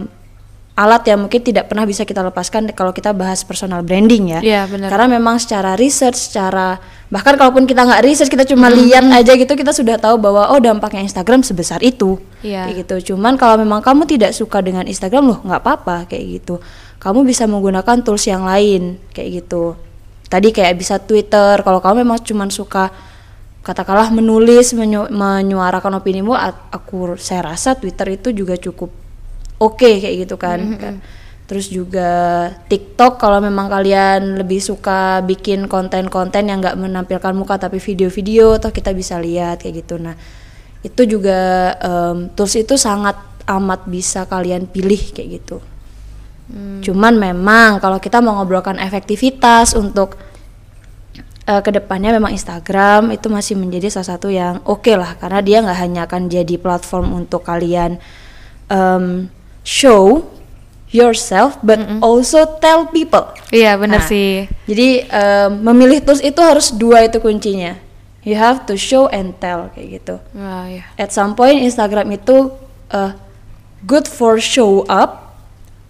alat 0.72 1.04
yang 1.04 1.20
mungkin 1.20 1.40
tidak 1.40 1.68
pernah 1.68 1.84
bisa 1.84 2.02
kita 2.02 2.24
lepaskan 2.24 2.72
kalau 2.72 2.90
kita 2.90 3.12
bahas 3.12 3.44
personal 3.44 3.84
branding 3.84 4.32
ya. 4.32 4.40
Iya, 4.40 4.62
benar. 4.66 4.88
Karena 4.88 5.08
memang 5.12 5.36
secara 5.36 5.76
research, 5.76 6.32
secara 6.32 6.80
bahkan 7.08 7.36
kalaupun 7.36 7.68
kita 7.68 7.84
nggak 7.84 8.02
research 8.02 8.28
kita 8.28 8.44
Hmm. 8.44 8.56
cuma 8.56 8.68
lihat 8.70 9.04
aja 9.06 9.36
gitu 9.36 9.52
kita 9.52 9.72
sudah 9.72 10.00
tahu 10.00 10.16
bahwa 10.16 10.48
oh 10.48 10.60
dampaknya 10.60 11.04
Instagram 11.04 11.44
sebesar 11.44 11.84
itu. 11.84 12.18
Iya. 12.40 12.66
Kayak 12.66 12.76
gitu. 12.82 13.14
Cuman 13.14 13.36
kalau 13.36 13.60
memang 13.60 13.84
kamu 13.84 14.08
tidak 14.08 14.32
suka 14.32 14.60
dengan 14.60 14.88
Instagram 14.88 15.28
loh 15.28 15.40
nggak 15.44 15.60
apa-apa 15.60 16.08
kayak 16.08 16.40
gitu. 16.40 16.64
Kamu 16.98 17.22
bisa 17.22 17.44
menggunakan 17.46 18.00
tools 18.00 18.24
yang 18.26 18.48
lain 18.48 18.96
kayak 19.12 19.44
gitu. 19.44 19.76
Tadi 20.32 20.50
kayak 20.50 20.80
bisa 20.80 20.98
Twitter. 20.98 21.60
Kalau 21.60 21.84
kamu 21.84 22.08
memang 22.08 22.24
cuma 22.24 22.48
suka 22.48 22.88
katakanlah 23.62 24.10
menulis 24.10 24.74
menyu- 24.74 25.12
menyuarakan 25.12 26.00
opinimu 26.00 26.34
aku 26.72 27.14
saya 27.18 27.46
rasa 27.46 27.78
Twitter 27.78 28.08
itu 28.12 28.34
juga 28.34 28.58
cukup 28.58 28.90
oke 29.62 30.02
kayak 30.02 30.26
gitu 30.26 30.36
kan, 30.42 30.60
kan. 30.82 30.96
terus 31.46 31.70
juga 31.70 32.50
TikTok 32.66 33.22
kalau 33.22 33.38
memang 33.38 33.70
kalian 33.70 34.42
lebih 34.42 34.58
suka 34.58 35.22
bikin 35.22 35.70
konten-konten 35.70 36.50
yang 36.50 36.58
nggak 36.66 36.80
menampilkan 36.82 37.38
muka 37.38 37.62
tapi 37.62 37.78
video-video 37.78 38.58
atau 38.58 38.74
kita 38.74 38.90
bisa 38.98 39.22
lihat 39.22 39.62
kayak 39.62 39.86
gitu. 39.86 40.02
Nah 40.02 40.18
itu 40.82 41.06
juga 41.06 41.74
em, 41.78 42.34
tools 42.34 42.58
itu 42.58 42.74
sangat 42.74 43.14
amat 43.46 43.86
bisa 43.86 44.26
kalian 44.26 44.66
pilih 44.66 45.14
kayak 45.14 45.30
gitu. 45.42 45.62
Cuman 46.84 47.16
memang 47.16 47.80
kalau 47.80 47.96
kita 48.02 48.20
mau 48.20 48.36
ngobrolkan 48.36 48.76
efektivitas 48.82 49.72
untuk 49.78 50.20
eh, 51.48 51.62
ke 51.62 51.72
depannya 51.72 52.12
memang 52.12 52.34
Instagram 52.36 53.14
itu 53.16 53.32
masih 53.32 53.56
menjadi 53.56 53.88
salah 53.88 54.18
satu 54.18 54.28
yang 54.28 54.60
oke 54.68 54.92
lah 54.98 55.16
karena 55.16 55.40
dia 55.40 55.58
nggak 55.64 55.80
hanya 55.80 56.02
akan 56.10 56.28
jadi 56.28 56.56
platform 56.60 57.14
untuk 57.24 57.46
kalian 57.48 58.02
em, 58.68 59.32
show 59.62 60.26
yourself 60.90 61.56
but 61.64 61.80
also 62.04 62.44
tell 62.60 62.84
people 62.86 63.24
Iya 63.50 63.76
bener 63.76 64.04
Nah, 64.04 64.08
sih. 64.08 64.44
jadi 64.68 65.08
em, 65.08 65.50
memilih 65.64 66.04
tools 66.04 66.20
itu 66.20 66.40
harus 66.40 66.72
dua 66.72 67.04
itu 67.04 67.18
kuncinya 67.18 67.80
you 68.22 68.36
have 68.36 68.68
to 68.68 68.76
show 68.76 69.08
and 69.08 69.34
tell 69.38 69.72
kayak 69.72 70.02
gitu 70.02 70.16
Wah 70.36 70.68
ya. 70.68 70.84
at 70.96 71.10
some 71.10 71.32
point 71.32 71.58
Instagram 71.58 72.12
itu 72.12 72.52
uh, 72.90 73.12
good 73.82 74.06
for 74.06 74.36
show 74.38 74.84
up 74.86 75.32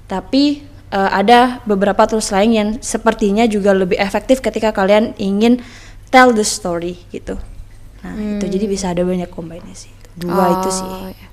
tapi 0.06 0.62
uh, 0.90 1.10
ada 1.10 1.60
beberapa 1.64 2.06
tools 2.06 2.30
lain 2.30 2.52
yang 2.52 2.70
sepertinya 2.78 3.44
juga 3.46 3.74
lebih 3.74 3.98
efektif 3.98 4.38
ketika 4.40 4.70
kalian 4.70 5.16
ingin 5.18 5.64
tell 6.08 6.30
the 6.30 6.44
story 6.44 7.02
gitu 7.10 7.42
nah 8.02 8.14
itu 8.14 8.46
jadi 8.48 8.66
bisa 8.66 8.86
ada 8.90 9.02
banyak 9.02 9.30
kombinasi 9.30 9.90
dua 10.14 10.62
itu 10.62 10.70
sih 10.70 10.86
Oh, 10.86 11.08
iya. 11.08 11.26
Oke. 11.26 11.31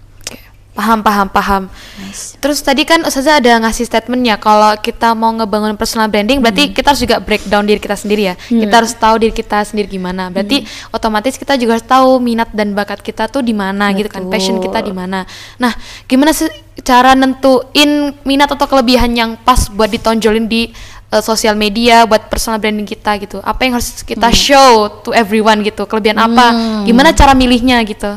Paham, 0.79 1.03
paham, 1.03 1.27
paham. 1.27 1.63
Nice. 1.99 2.39
Terus 2.39 2.63
tadi 2.63 2.87
kan 2.87 3.03
Ustazah 3.03 3.43
ada 3.43 3.59
ngasih 3.67 3.83
statementnya 3.83 4.39
kalau 4.39 4.79
kita 4.79 5.11
mau 5.11 5.35
ngebangun 5.35 5.75
personal 5.75 6.07
branding 6.07 6.39
berarti 6.39 6.71
kita 6.71 6.95
harus 6.95 7.03
juga 7.03 7.19
breakdown 7.19 7.67
diri 7.67 7.83
kita 7.83 7.99
sendiri 7.99 8.31
ya. 8.31 8.35
Kita 8.39 8.75
harus 8.79 8.95
tahu 8.95 9.19
diri 9.19 9.35
kita 9.35 9.67
sendiri 9.67 9.91
gimana. 9.91 10.31
Berarti 10.31 10.63
otomatis 10.95 11.35
kita 11.35 11.59
juga 11.59 11.75
harus 11.75 11.83
tahu 11.83 12.23
minat 12.23 12.55
dan 12.55 12.79
bakat 12.79 13.03
kita 13.03 13.27
tuh 13.27 13.43
di 13.43 13.51
mana 13.51 13.91
gitu 13.91 14.07
kan, 14.07 14.23
passion 14.31 14.63
kita 14.63 14.79
di 14.79 14.95
mana. 14.95 15.27
Nah, 15.59 15.75
gimana 16.07 16.31
sih 16.31 16.47
cara 16.87 17.19
nentuin 17.19 18.15
minat 18.23 18.47
atau 18.55 18.71
kelebihan 18.71 19.11
yang 19.11 19.35
pas 19.35 19.67
buat 19.67 19.91
ditonjolin 19.91 20.47
di 20.47 20.71
eh, 21.11 21.23
sosial 21.27 21.59
media 21.59 22.07
buat 22.07 22.31
personal 22.31 22.63
branding 22.63 22.87
kita 22.87 23.19
gitu. 23.19 23.43
Apa 23.43 23.67
yang 23.67 23.83
harus 23.83 24.07
kita 24.07 24.31
show 24.31 25.03
to 25.03 25.11
everyone 25.11 25.59
gitu? 25.67 25.91
Kelebihan 25.91 26.23
apa? 26.23 26.55
Gimana 26.87 27.11
cara 27.11 27.35
milihnya 27.35 27.83
gitu? 27.83 28.15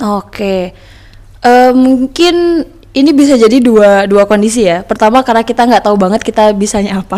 Oke, 0.00 0.72
Eh, 1.40 1.72
mungkin 1.72 2.68
ini 2.90 3.10
bisa 3.14 3.38
jadi 3.38 3.62
dua 3.62 4.04
dua 4.04 4.26
kondisi 4.26 4.66
ya. 4.66 4.82
Pertama 4.84 5.22
karena 5.22 5.40
kita 5.46 5.64
nggak 5.64 5.84
tahu 5.88 5.96
banget 5.96 6.20
kita 6.20 6.52
bisanya 6.52 7.00
apa. 7.00 7.16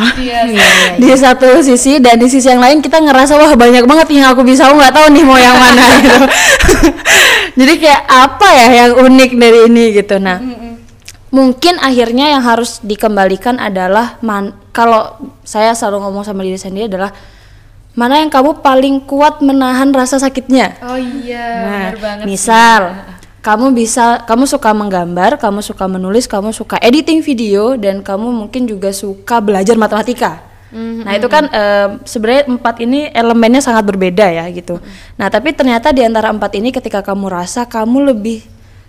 di 1.00 1.09
satu 1.17 1.59
sisi 1.64 1.99
dan 1.99 2.21
di 2.23 2.29
sisi 2.31 2.47
yang 2.47 2.62
lain 2.62 2.79
kita 2.79 3.02
ngerasa 3.02 3.35
wah 3.35 3.52
banyak 3.59 3.83
banget 3.88 4.07
yang 4.14 4.31
aku 4.31 4.47
bisa, 4.47 4.69
aku 4.71 4.79
nggak 4.79 4.95
tahu 4.95 5.07
nih 5.11 5.25
mau 5.26 5.38
yang 5.41 5.57
mana 5.59 5.85
gitu. 5.99 6.19
jadi 7.59 7.73
kayak 7.81 8.02
apa 8.07 8.49
ya 8.52 8.69
yang 8.85 8.93
unik 9.00 9.31
dari 9.35 9.59
ini 9.67 9.85
gitu. 9.97 10.21
Nah, 10.23 10.38
mungkin 11.33 11.81
akhirnya 11.83 12.37
yang 12.37 12.45
harus 12.45 12.79
dikembalikan 12.85 13.59
adalah 13.59 14.21
man 14.23 14.55
kalau 14.71 15.19
saya 15.43 15.73
selalu 15.75 16.05
ngomong 16.05 16.23
sama 16.23 16.45
diri 16.47 16.61
sendiri 16.61 16.93
adalah 16.93 17.11
mana 17.93 18.21
yang 18.21 18.31
kamu 18.33 18.61
paling 18.61 19.02
kuat 19.09 19.41
menahan 19.41 19.91
rasa 19.91 20.21
sakitnya. 20.21 20.79
Oh 20.85 20.97
iya, 20.97 21.49
Nah, 21.64 22.25
misal 22.25 23.12
kamu 23.43 23.75
bisa, 23.75 24.23
kamu 24.23 24.47
suka 24.47 24.71
menggambar, 24.71 25.35
kamu 25.43 25.61
suka 25.67 25.91
menulis, 25.91 26.31
kamu 26.31 26.55
suka 26.55 26.79
editing 26.79 27.21
video, 27.27 27.75
dan 27.75 27.99
kamu 28.01 28.31
mungkin 28.31 28.71
juga 28.71 28.95
suka 28.95 29.43
belajar 29.43 29.75
matematika. 29.75 30.47
Nah 30.73 31.13
itu 31.13 31.29
kan 31.29 31.53
em, 31.53 32.01
sebenarnya 32.01 32.49
empat 32.49 32.81
ini 32.81 33.13
elemennya 33.13 33.61
sangat 33.61 33.85
berbeda 33.85 34.25
ya 34.25 34.49
gitu. 34.49 34.81
Nah 35.21 35.29
tapi 35.29 35.53
ternyata 35.53 35.93
di 35.93 36.01
antara 36.01 36.33
empat 36.33 36.49
ini 36.57 36.73
ketika 36.73 37.05
kamu 37.05 37.29
rasa 37.29 37.69
kamu 37.69 38.09
lebih 38.15 38.41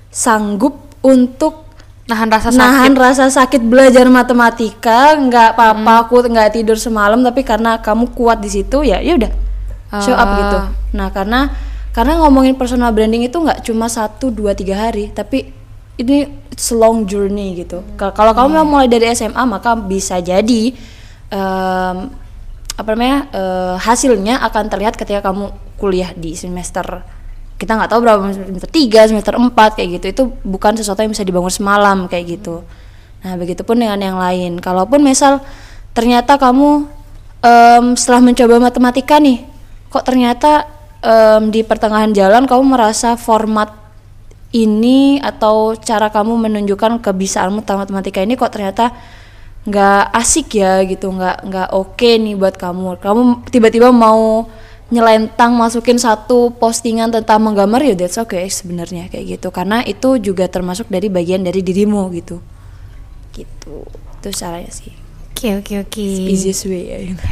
sanggup 0.08 0.80
untuk 1.04 1.68
nahan 2.08 2.32
rasa 2.32 2.56
sakit. 2.56 2.62
nahan 2.64 2.94
rasa 2.96 3.26
sakit 3.28 3.62
belajar 3.68 4.08
matematika, 4.08 5.12
nggak 5.18 5.60
apa-apa 5.60 6.08
aku 6.08 6.24
nggak 6.24 6.56
tidur 6.56 6.80
semalam, 6.80 7.20
tapi 7.20 7.44
karena 7.44 7.76
kamu 7.84 8.16
kuat 8.16 8.40
di 8.40 8.48
situ 8.48 8.80
ya, 8.88 9.04
ya 9.04 9.20
udah 9.20 9.32
show 10.00 10.16
up 10.16 10.24
Ah. 10.24 10.36
gitu. 10.40 10.58
Nah 10.96 11.08
karena 11.12 11.52
karena 11.94 12.18
ngomongin 12.20 12.58
personal 12.58 12.90
branding 12.90 13.24
itu 13.24 13.38
nggak 13.38 13.62
cuma 13.62 13.86
satu 13.86 14.34
dua 14.34 14.58
tiga 14.58 14.90
hari, 14.90 15.14
tapi 15.14 15.54
ini 15.96 16.26
it's 16.50 16.74
a 16.74 16.78
long 16.78 17.06
journey 17.06 17.54
gitu. 17.56 17.86
Ka- 17.94 18.12
Kalau 18.12 18.34
kamu 18.34 18.50
mau 18.50 18.66
mulai 18.66 18.90
dari 18.90 19.14
SMA 19.14 19.46
maka 19.46 19.78
bisa 19.78 20.18
jadi 20.18 20.74
em, 21.30 21.98
apa 22.74 22.90
namanya 22.98 23.18
eh, 23.30 23.76
hasilnya 23.78 24.42
akan 24.42 24.64
terlihat 24.68 24.98
ketika 24.98 25.22
kamu 25.22 25.54
kuliah 25.78 26.10
di 26.14 26.34
semester 26.34 27.06
kita 27.54 27.78
nggak 27.78 27.90
tahu 27.94 28.00
berapa 28.02 28.20
semester 28.34 28.68
3, 28.68 29.14
semester 29.14 29.34
4 29.38 29.54
kayak 29.78 29.90
gitu. 30.02 30.06
Itu 30.10 30.24
bukan 30.42 30.74
sesuatu 30.76 31.00
yang 31.00 31.14
bisa 31.14 31.22
dibangun 31.24 31.54
semalam 31.54 32.10
kayak 32.10 32.42
gitu. 32.42 32.66
Nah 33.24 33.38
begitupun 33.38 33.78
dengan 33.78 34.02
yang 34.02 34.18
lain. 34.18 34.58
Kalaupun 34.60 35.00
misal 35.06 35.40
ternyata 35.94 36.42
kamu 36.42 36.90
em, 37.46 37.86
setelah 37.94 38.20
mencoba 38.26 38.58
matematika 38.58 39.22
nih 39.22 39.46
kok 39.94 40.02
ternyata 40.10 40.66
em, 41.04 41.52
di 41.52 41.62
pertengahan 41.62 42.16
jalan 42.16 42.48
kamu 42.48 42.64
merasa 42.64 43.20
format 43.20 43.70
ini 44.54 45.18
atau 45.20 45.76
cara 45.76 46.14
kamu 46.14 46.38
menunjukkan 46.50 47.02
kebisaanmu 47.02 47.66
tentang 47.66 47.84
matematika 47.84 48.22
ini 48.22 48.38
kok 48.38 48.54
ternyata 48.54 48.94
nggak 49.64 50.04
asik 50.16 50.60
ya 50.60 50.84
gitu 50.84 51.10
nggak 51.10 51.48
nggak 51.48 51.70
oke 51.72 52.10
nih 52.20 52.36
buat 52.36 52.56
kamu 52.60 53.00
kamu 53.00 53.22
tiba-tiba 53.48 53.90
mau 53.96 54.46
nyelentang 54.92 55.56
masukin 55.56 55.98
satu 55.98 56.54
postingan 56.54 57.10
tentang 57.10 57.42
menggambar 57.42 57.82
ya 57.82 57.96
that's 57.96 58.20
okay 58.20 58.46
sebenarnya 58.52 59.10
kayak 59.10 59.40
gitu 59.40 59.50
karena 59.50 59.82
itu 59.88 60.20
juga 60.20 60.46
termasuk 60.52 60.92
dari 60.92 61.08
bagian 61.08 61.42
dari 61.42 61.64
dirimu 61.64 62.12
gitu 62.14 62.44
gitu 63.34 63.88
itu 64.20 64.30
caranya 64.36 64.70
sih 64.70 65.04
Oke 65.44 65.60
oke 65.60 65.74
oke. 65.84 66.06
easiest 66.32 66.72
way 66.72 66.88
ya 66.88 66.98
gitu. 67.04 67.24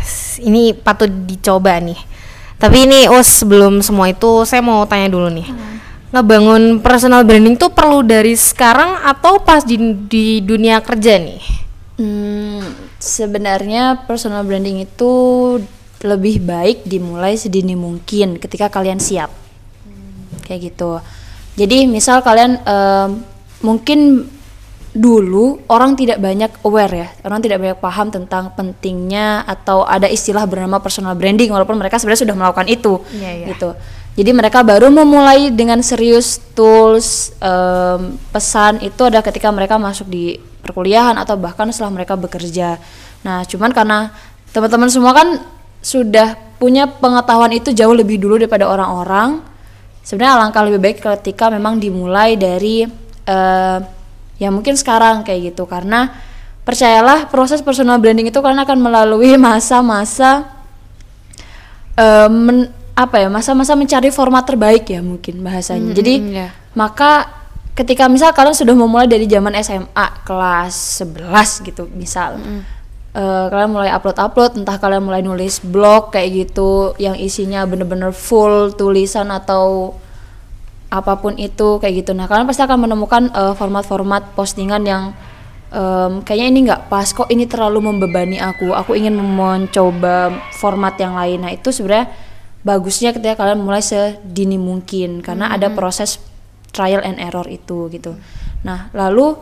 Ini 0.43 0.75
patut 0.75 1.07
dicoba 1.07 1.79
nih. 1.79 1.95
Tapi 2.61 2.85
ini 2.85 3.09
us 3.09 3.41
sebelum 3.41 3.81
semua 3.81 4.13
itu 4.13 4.45
saya 4.45 4.61
mau 4.61 4.85
tanya 4.85 5.09
dulu 5.09 5.33
nih. 5.33 5.49
Ngebangun 6.13 6.77
personal 6.85 7.25
branding 7.25 7.57
tuh 7.57 7.73
perlu 7.73 8.05
dari 8.05 8.37
sekarang 8.37 9.01
atau 9.01 9.41
pas 9.41 9.65
di, 9.65 9.81
di 10.05 10.45
dunia 10.45 10.77
kerja 10.77 11.17
nih? 11.17 11.41
Hmm, 11.97 12.61
sebenarnya 13.01 14.05
personal 14.05 14.45
branding 14.45 14.85
itu 14.85 15.11
lebih 16.05 16.41
baik 16.45 16.85
dimulai 16.85 17.33
sedini 17.33 17.73
mungkin 17.73 18.37
ketika 18.37 18.69
kalian 18.69 19.01
siap. 19.01 19.33
Kayak 20.45 20.73
gitu. 20.73 21.01
Jadi 21.57 21.89
misal 21.89 22.21
kalian 22.21 22.61
em, 22.61 23.09
mungkin 23.65 24.29
dulu 24.91 25.63
orang 25.71 25.95
tidak 25.95 26.19
banyak 26.19 26.51
aware 26.67 26.91
ya, 26.91 27.07
orang 27.23 27.39
tidak 27.39 27.63
banyak 27.63 27.79
paham 27.79 28.11
tentang 28.11 28.51
pentingnya 28.51 29.47
atau 29.47 29.87
ada 29.87 30.11
istilah 30.11 30.43
bernama 30.43 30.83
personal 30.83 31.15
branding 31.15 31.47
walaupun 31.47 31.79
mereka 31.79 31.95
sebenarnya 31.95 32.27
sudah 32.27 32.35
melakukan 32.35 32.67
itu 32.67 32.99
Iya, 33.15 33.31
iya. 33.31 33.47
gitu. 33.55 33.71
Jadi 34.11 34.31
mereka 34.35 34.59
baru 34.59 34.91
memulai 34.91 35.55
dengan 35.55 35.79
serius 35.79 36.43
tools 36.51 37.31
em, 37.39 38.19
pesan 38.35 38.83
itu 38.83 38.99
ada 39.07 39.23
ketika 39.23 39.47
mereka 39.55 39.79
masuk 39.79 40.11
di 40.11 40.35
perkuliahan 40.59 41.15
atau 41.15 41.39
bahkan 41.39 41.71
setelah 41.71 41.95
mereka 41.95 42.19
bekerja. 42.19 42.75
Nah, 43.23 43.47
cuman 43.47 43.71
karena 43.71 44.11
teman-teman 44.51 44.91
semua 44.91 45.15
kan 45.15 45.39
sudah 45.79 46.35
punya 46.59 46.91
pengetahuan 46.91 47.55
itu 47.55 47.71
jauh 47.71 47.95
lebih 47.95 48.19
dulu 48.19 48.35
daripada 48.35 48.67
orang-orang. 48.67 49.39
Sebenarnya 50.03 50.35
alangkah 50.35 50.67
lebih 50.67 50.83
baik 50.83 50.97
ketika 50.99 51.47
memang 51.47 51.79
dimulai 51.79 52.35
dari 52.35 52.83
eh, 53.23 53.79
ya 54.41 54.49
mungkin 54.49 54.73
sekarang 54.73 55.21
kayak 55.21 55.53
gitu 55.53 55.69
karena 55.69 56.09
percayalah 56.65 57.29
proses 57.29 57.61
personal 57.61 58.01
branding 58.01 58.33
itu 58.33 58.41
kalian 58.41 58.65
akan 58.65 58.81
melalui 58.81 59.37
masa-masa 59.45 60.49
men- 62.25 62.73
apa 62.91 63.23
ya 63.23 63.29
masa-masa 63.31 63.77
mencari 63.77 64.09
format 64.09 64.43
terbaik 64.43 64.89
ya 64.89 64.99
mungkin 64.99 65.45
bahasanya. 65.45 65.93
Jadi 65.95 66.13
iya. 66.35 66.49
maka 66.73 67.29
ketika 67.71 68.11
misal 68.11 68.35
kalian 68.35 68.57
sudah 68.57 68.75
memulai 68.75 69.07
dari 69.07 69.25
zaman 69.29 69.55
SMA 69.63 70.07
kelas 70.27 71.05
11 71.05 71.67
gitu 71.71 71.87
misal. 71.93 72.35
eh, 73.15 73.45
kalian 73.51 73.71
mulai 73.71 73.91
upload-upload 73.91 74.59
entah 74.59 74.79
kalian 74.79 75.03
mulai 75.03 75.23
nulis 75.23 75.59
blog 75.63 76.15
kayak 76.15 76.29
gitu 76.31 76.95
yang 76.99 77.15
isinya 77.15 77.63
bener-bener 77.67 78.15
full 78.15 78.71
tulisan 78.75 79.31
atau 79.31 79.95
apa 80.91 81.15
pun 81.23 81.39
itu 81.39 81.79
kayak 81.79 82.03
gitu. 82.03 82.11
Nah, 82.11 82.27
kalian 82.27 82.43
pasti 82.43 82.61
akan 82.67 82.83
menemukan 82.83 83.31
eh, 83.31 83.53
format-format 83.55 84.35
postingan 84.35 84.83
yang 84.83 85.03
em, 85.71 86.19
kayaknya 86.21 86.47
ini 86.51 86.59
nggak 86.67 86.91
pas 86.91 87.07
kok 87.07 87.31
ini 87.31 87.47
terlalu 87.47 87.79
membebani 87.79 88.37
aku. 88.43 88.75
Aku 88.75 88.91
ingin 88.93 89.15
mencoba 89.15 90.35
format 90.59 90.99
yang 90.99 91.15
lain. 91.15 91.47
Nah, 91.47 91.51
itu 91.55 91.71
sebenarnya 91.71 92.11
bagusnya 92.61 93.15
ketika 93.15 93.39
kalian 93.39 93.63
mulai 93.63 93.79
sedini 93.79 94.59
mungkin 94.59 95.23
karena 95.23 95.49
ada 95.49 95.71
proses 95.71 96.19
trial 96.75 97.01
and 97.07 97.17
error 97.23 97.47
itu 97.47 97.87
gitu. 97.87 98.19
Nah, 98.67 98.91
lalu 98.91 99.33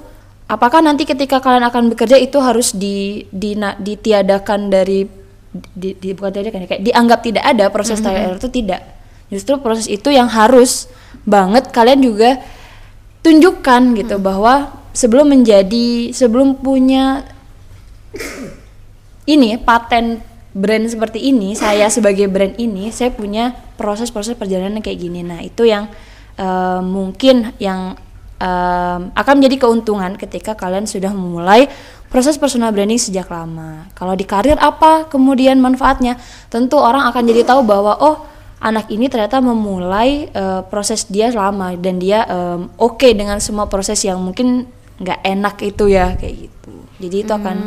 apakah 0.45 0.85
nanti 0.85 1.03
ketika 1.09 1.41
kalian 1.41 1.65
akan 1.65 1.93
bekerja 1.93 2.17
itu 2.21 2.37
harus 2.39 2.77
di, 2.77 3.25
di 3.33 3.57
na- 3.57 3.77
ditiadakan 3.77 4.69
dari 4.69 5.05
di, 5.49 5.97
di 5.97 6.13
bukan 6.13 6.29
tiadakan 6.29 6.65
ya, 6.65 6.67
kayak 6.69 6.83
dianggap 6.85 7.19
tidak 7.25 7.43
ada 7.45 7.65
proses 7.73 7.97
trial 8.05 8.21
error 8.21 8.37
itu 8.37 8.53
tidak 8.53 8.85
justru 9.33 9.57
proses 9.61 9.89
itu 9.89 10.13
yang 10.13 10.29
harus 10.29 10.89
banget 11.23 11.69
kalian 11.69 12.01
juga 12.01 12.39
tunjukkan 13.21 13.81
gitu 13.99 14.15
bahwa 14.17 14.71
sebelum 14.95 15.29
menjadi 15.29 16.15
sebelum 16.15 16.57
punya 16.57 17.27
ini 19.29 19.59
paten 19.61 20.23
brand 20.55 20.85
seperti 20.89 21.29
ini 21.29 21.53
saya 21.53 21.85
sebagai 21.93 22.25
brand 22.25 22.57
ini 22.57 22.89
saya 22.89 23.13
punya 23.13 23.53
proses-proses 23.77 24.33
perjalanan 24.33 24.81
kayak 24.81 24.99
gini. 24.99 25.21
Nah 25.21 25.39
itu 25.45 25.69
yang 25.69 25.87
eh, 26.35 26.81
mungkin 26.81 27.53
yang 27.61 27.95
em, 28.41 29.01
akan 29.13 29.33
menjadi 29.37 29.67
keuntungan 29.67 30.15
ketika 30.17 30.57
kalian 30.57 30.89
sudah 30.89 31.13
memulai 31.13 31.69
proses 32.09 32.35
personal 32.41 32.73
branding 32.73 32.97
sejak 32.97 33.29
lama. 33.29 33.85
Kalau 33.93 34.17
di 34.17 34.25
karir 34.25 34.57
apa 34.57 35.05
kemudian 35.07 35.61
manfaatnya? 35.61 36.17
Tentu 36.49 36.81
orang 36.81 37.05
akan 37.13 37.23
jadi 37.29 37.45
tahu 37.45 37.61
bahwa 37.61 37.93
oh 38.01 38.25
anak 38.59 38.91
ini 38.91 39.07
ternyata 39.07 39.39
memulai 39.39 40.27
eh, 40.31 40.61
proses 40.67 41.07
dia 41.07 41.31
lama 41.31 41.75
dan 41.79 41.99
dia 41.99 42.27
em, 42.27 42.67
oke 42.75 43.07
dengan 43.15 43.39
semua 43.39 43.71
proses 43.71 43.99
yang 44.03 44.19
mungkin 44.19 44.67
nggak 44.99 45.19
enak 45.23 45.55
itu 45.63 45.87
ya 45.87 46.15
kayak 46.19 46.47
gitu. 46.47 46.75
Jadi 46.99 47.15
itu 47.23 47.31
akan 47.31 47.57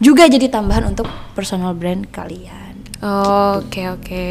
juga 0.00 0.24
jadi 0.24 0.48
tambahan 0.48 0.88
untuk 0.88 1.04
personal 1.36 1.76
brand 1.76 2.08
kalian 2.08 2.67
Oke 2.98 3.86
oke. 3.86 4.26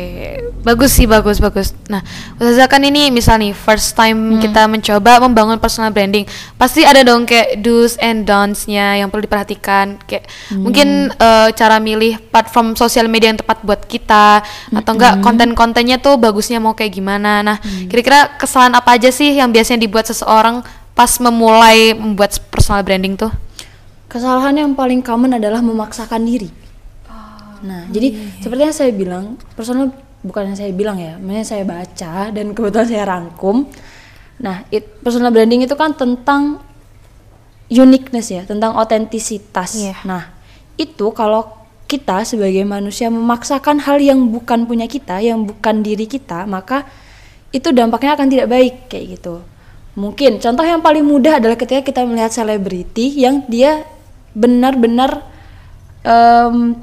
Bagus 0.59 0.91
sih 0.99 1.07
bagus 1.07 1.39
bagus. 1.39 1.71
Nah 1.87 2.03
Ustazah 2.35 2.67
kan 2.67 2.83
ini 2.83 3.07
misal 3.15 3.39
nih 3.39 3.55
first 3.55 3.95
time 3.95 4.43
kita 4.43 4.67
mencoba 4.67 5.23
membangun 5.23 5.55
personal 5.55 5.95
branding 5.95 6.27
pasti 6.59 6.83
ada 6.83 6.99
dong 6.99 7.23
kayak 7.23 7.63
do's 7.63 7.95
and 8.03 8.27
don'ts-nya 8.27 8.99
yang 8.99 9.07
perlu 9.07 9.23
diperhatikan. 9.23 9.95
Kayak 10.03 10.27
mungkin 10.51 11.15
eh, 11.15 11.49
cara 11.55 11.79
milih 11.79 12.19
platform 12.27 12.75
sosial 12.75 13.07
media 13.07 13.31
yang 13.31 13.39
tepat 13.39 13.63
buat 13.63 13.87
kita 13.87 14.43
atau 14.75 14.91
enggak 14.99 15.23
konten-kontennya 15.23 16.03
tuh 16.03 16.19
bagusnya 16.19 16.59
mau 16.59 16.75
kayak 16.75 16.91
gimana. 16.91 17.39
Nah 17.47 17.57
kira-kira 17.87 18.35
kesalahan 18.35 18.75
apa 18.75 18.99
aja 18.99 19.15
sih 19.15 19.31
yang 19.31 19.47
biasanya 19.47 19.87
dibuat 19.87 20.11
seseorang 20.11 20.59
pas 20.91 21.15
memulai 21.23 21.95
membuat 21.95 22.35
personal 22.51 22.83
branding 22.83 23.15
tuh? 23.15 23.31
kesalahan 24.07 24.55
yang 24.55 24.71
paling 24.71 25.03
common 25.03 25.35
adalah 25.35 25.59
memaksakan 25.59 26.23
diri 26.23 26.47
nah 27.63 27.85
jadi 27.89 28.13
seperti 28.41 28.61
yang 28.67 28.75
saya 28.75 28.91
bilang 28.93 29.39
personal 29.57 29.93
bukan 30.25 30.53
yang 30.53 30.57
saya 30.57 30.71
bilang 30.73 30.97
ya 30.97 31.15
makanya 31.21 31.45
saya 31.45 31.63
baca 31.63 32.33
dan 32.33 32.51
kebetulan 32.51 32.87
saya 32.89 33.03
rangkum. 33.05 33.69
Nah 34.37 34.65
it, 34.69 35.01
personal 35.01 35.33
branding 35.33 35.65
itu 35.65 35.73
kan 35.73 35.97
tentang 35.97 36.61
uniqueness 37.67 38.31
ya 38.31 38.47
tentang 38.47 38.79
otentisitas 38.79 39.75
Iya. 39.75 39.95
nah 40.07 40.31
itu 40.79 41.11
kalau 41.11 41.43
kita 41.87 42.23
sebagai 42.27 42.63
manusia 42.67 43.07
memaksakan 43.07 43.83
hal 43.83 43.99
yang 43.99 44.27
bukan 44.27 44.67
punya 44.67 44.87
kita 44.87 45.19
yang 45.23 45.43
bukan 45.47 45.83
diri 45.83 46.07
kita 46.07 46.47
maka 46.47 46.87
itu 47.55 47.71
dampaknya 47.71 48.15
akan 48.19 48.27
tidak 48.27 48.47
baik 48.51 48.91
kayak 48.91 49.19
gitu. 49.19 49.39
Mungkin 49.97 50.37
contoh 50.37 50.61
yang 50.61 50.83
paling 50.83 51.01
mudah 51.01 51.41
adalah 51.41 51.57
ketika 51.57 51.81
kita 51.81 52.05
melihat 52.05 52.29
selebriti 52.29 53.17
yang 53.17 53.41
dia 53.49 53.81
benar-benar 54.37 55.25
em, 56.05 56.77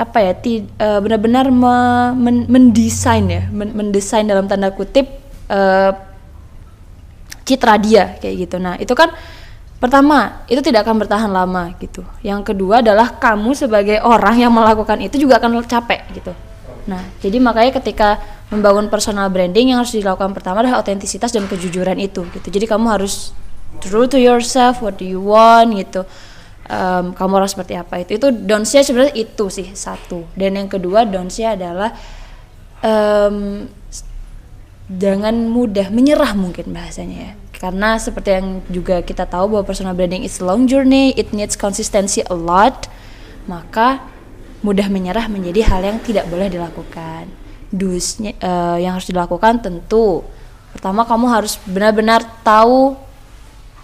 apa 0.00 0.18
ya 0.24 0.32
eh, 0.32 0.64
benar-benar 1.04 1.52
me- 1.52 2.16
men- 2.16 2.48
mendesain 2.48 3.28
ya 3.28 3.44
men- 3.52 3.76
mendesain 3.76 4.24
dalam 4.24 4.48
tanda 4.48 4.72
kutip 4.72 5.04
eh, 5.52 5.92
citra 7.44 7.76
dia 7.76 8.16
kayak 8.16 8.34
gitu. 8.48 8.56
Nah 8.56 8.80
itu 8.80 8.94
kan 8.96 9.12
pertama 9.76 10.44
itu 10.48 10.64
tidak 10.64 10.88
akan 10.88 11.04
bertahan 11.04 11.28
lama 11.28 11.76
gitu. 11.76 12.00
Yang 12.24 12.54
kedua 12.54 12.80
adalah 12.80 13.20
kamu 13.20 13.52
sebagai 13.52 14.00
orang 14.00 14.40
yang 14.40 14.52
melakukan 14.54 15.04
itu 15.04 15.20
juga 15.20 15.36
akan 15.36 15.60
capek 15.68 16.00
gitu. 16.16 16.32
Nah 16.88 17.04
jadi 17.20 17.36
makanya 17.36 17.76
ketika 17.76 18.16
membangun 18.48 18.88
personal 18.88 19.28
branding 19.28 19.76
yang 19.76 19.84
harus 19.84 19.92
dilakukan 19.92 20.32
pertama 20.32 20.64
adalah 20.64 20.80
otentisitas 20.80 21.28
dan 21.28 21.44
kejujuran 21.44 22.00
itu 22.00 22.24
gitu. 22.32 22.48
Jadi 22.48 22.64
kamu 22.64 22.88
harus 22.88 23.36
true 23.84 24.08
to 24.08 24.16
yourself 24.16 24.80
what 24.80 24.96
do 24.96 25.04
you 25.04 25.20
want 25.20 25.76
gitu 25.76 26.04
Em, 26.70 27.10
kamu 27.18 27.42
harus 27.42 27.50
seperti 27.50 27.74
apa. 27.74 27.98
Itu 27.98 28.14
itu 28.14 28.30
downsnya 28.30 28.86
sebenarnya 28.86 29.14
itu 29.18 29.50
sih 29.50 29.74
satu. 29.74 30.22
Dan 30.38 30.54
yang 30.54 30.70
kedua 30.70 31.02
downsnya 31.02 31.58
adalah 31.58 31.90
em, 32.78 33.66
jangan 34.86 35.34
mudah 35.50 35.90
menyerah 35.90 36.38
mungkin 36.38 36.70
bahasanya 36.70 37.18
ya. 37.18 37.32
Karena 37.58 37.98
seperti 37.98 38.38
yang 38.38 38.62
juga 38.70 39.02
kita 39.02 39.26
tahu 39.26 39.58
bahwa 39.58 39.66
personal 39.66 39.98
branding 39.98 40.22
is 40.22 40.38
long 40.38 40.70
journey 40.70 41.10
it 41.18 41.34
needs 41.34 41.58
consistency 41.58 42.22
a 42.30 42.36
lot 42.38 42.86
maka 43.50 44.06
mudah 44.62 44.86
menyerah 44.86 45.26
menjadi 45.26 45.66
hal 45.74 45.82
yang 45.82 45.98
tidak 45.98 46.30
boleh 46.30 46.46
dilakukan. 46.46 47.26
Dusnya 47.74 48.38
eh, 48.38 48.78
yang 48.78 48.94
harus 48.94 49.10
dilakukan 49.10 49.58
tentu 49.58 50.22
pertama 50.70 51.02
kamu 51.02 51.26
harus 51.34 51.58
benar-benar 51.66 52.22
tahu 52.46 52.94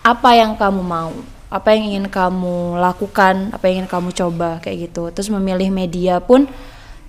apa 0.06 0.38
yang 0.38 0.54
kamu 0.54 0.86
mau 0.86 1.10
apa 1.46 1.78
yang 1.78 1.94
ingin 1.94 2.06
kamu 2.10 2.74
lakukan 2.82 3.54
apa 3.54 3.70
yang 3.70 3.84
ingin 3.84 3.90
kamu 3.90 4.08
coba 4.14 4.58
kayak 4.62 4.90
gitu. 4.90 5.10
Terus 5.14 5.28
memilih 5.30 5.70
media 5.70 6.18
pun 6.18 6.50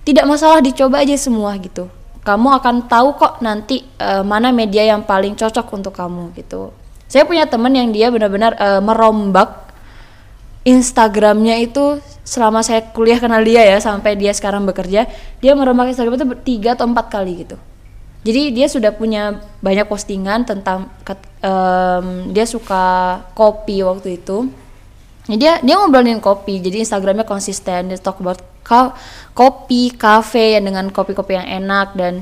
tidak 0.06 0.24
masalah 0.24 0.62
dicoba 0.62 1.02
aja 1.02 1.18
semua 1.18 1.58
gitu. 1.58 1.90
Kamu 2.22 2.48
akan 2.60 2.86
tahu 2.86 3.18
kok 3.18 3.40
nanti 3.42 3.82
eh, 3.98 4.22
mana 4.22 4.54
media 4.54 4.86
yang 4.86 5.02
paling 5.02 5.34
cocok 5.34 5.66
untuk 5.74 5.94
kamu 5.96 6.34
gitu. 6.38 6.70
Saya 7.08 7.24
punya 7.24 7.48
temen 7.48 7.72
yang 7.72 7.88
dia 7.90 8.12
benar-benar 8.12 8.54
eh, 8.56 8.82
merombak 8.84 9.68
Instagramnya 10.68 11.56
itu 11.64 12.02
selama 12.28 12.60
saya 12.60 12.84
kuliah 12.92 13.16
kenal 13.16 13.40
dia 13.40 13.64
ya 13.64 13.80
sampai 13.80 14.12
dia 14.20 14.36
sekarang 14.36 14.68
bekerja 14.68 15.08
dia 15.40 15.52
merombak 15.56 15.96
Instagram 15.96 16.20
itu 16.20 16.26
tiga 16.44 16.76
atau 16.76 16.84
empat 16.84 17.08
kali 17.08 17.48
gitu. 17.48 17.56
Jadi 18.26 18.52
dia 18.52 18.66
sudah 18.68 18.92
punya 18.92 19.40
banyak 19.64 19.88
postingan 19.88 20.44
tentang 20.44 20.92
em, 21.42 22.32
dia 22.34 22.46
suka 22.46 23.18
kopi 23.34 23.82
waktu 23.82 24.20
itu. 24.20 24.48
Ya, 25.28 25.36
dia 25.36 25.52
dia 25.60 25.74
ngobrolin 25.76 26.24
kopi 26.24 26.58
jadi 26.62 26.82
Instagramnya 26.82 27.28
konsisten. 27.28 27.92
Dia 27.92 27.98
talk 28.00 28.20
about 28.24 28.40
kopi 29.32 29.96
kafe 29.96 30.60
yang 30.60 30.68
dengan 30.68 30.92
kopi-kopi 30.92 31.40
yang 31.40 31.48
enak 31.64 31.96
dan 31.96 32.20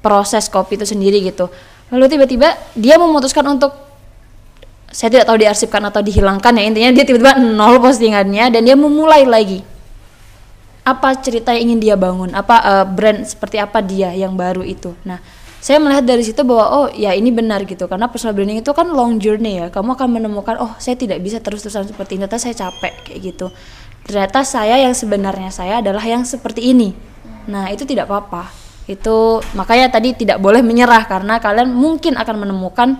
proses 0.00 0.48
kopi 0.48 0.76
itu 0.80 0.88
sendiri 0.88 1.20
gitu. 1.24 1.48
Lalu 1.92 2.08
tiba-tiba 2.08 2.56
dia 2.72 2.96
memutuskan 2.96 3.44
untuk 3.48 3.76
saya 4.92 5.08
tidak 5.08 5.28
tahu 5.28 5.40
diarsipkan 5.40 5.82
atau 5.88 6.00
dihilangkan 6.04 6.52
ya. 6.60 6.64
Intinya 6.68 6.90
dia 6.92 7.04
tiba-tiba 7.04 7.40
nol 7.40 7.80
postingannya 7.80 8.52
dan 8.52 8.60
dia 8.64 8.76
memulai 8.76 9.24
lagi 9.24 9.71
apa 10.82 11.14
cerita 11.22 11.54
yang 11.54 11.70
ingin 11.70 11.78
dia 11.78 11.96
bangun? 11.98 12.34
Apa 12.34 12.56
eh, 12.62 12.86
brand 12.90 13.22
seperti 13.22 13.62
apa 13.62 13.78
dia 13.82 14.10
yang 14.14 14.34
baru 14.34 14.66
itu? 14.66 14.94
Nah 15.06 15.22
saya 15.62 15.78
melihat 15.78 16.02
dari 16.02 16.26
situ 16.26 16.42
bahwa 16.42 16.66
oh 16.74 16.86
ya 16.90 17.14
ini 17.14 17.30
benar 17.30 17.62
gitu. 17.62 17.86
Karena 17.86 18.10
personal 18.10 18.34
branding 18.34 18.66
itu 18.66 18.72
kan 18.74 18.90
long 18.90 19.22
journey 19.22 19.62
ya. 19.62 19.66
Kamu 19.70 19.94
akan 19.94 20.08
menemukan 20.10 20.58
oh 20.58 20.74
saya 20.82 20.98
tidak 20.98 21.22
bisa 21.22 21.38
terus-terusan 21.38 21.86
seperti 21.86 22.18
ini. 22.18 22.26
Ternyata 22.26 22.42
saya 22.42 22.54
capek 22.66 22.92
kayak 23.06 23.18
gitu. 23.22 23.46
Ternyata 24.02 24.42
saya 24.42 24.74
yang 24.82 24.90
sebenarnya 24.90 25.54
saya 25.54 25.78
adalah 25.78 26.02
yang 26.02 26.26
seperti 26.26 26.74
ini. 26.74 26.90
Nah 27.46 27.70
itu 27.70 27.86
tidak 27.86 28.10
apa-apa. 28.10 28.50
Itu 28.90 29.38
makanya 29.54 29.94
tadi 29.94 30.18
tidak 30.18 30.42
boleh 30.42 30.66
menyerah. 30.66 31.06
Karena 31.06 31.38
kalian 31.38 31.70
mungkin 31.70 32.18
akan 32.18 32.42
menemukan 32.42 32.98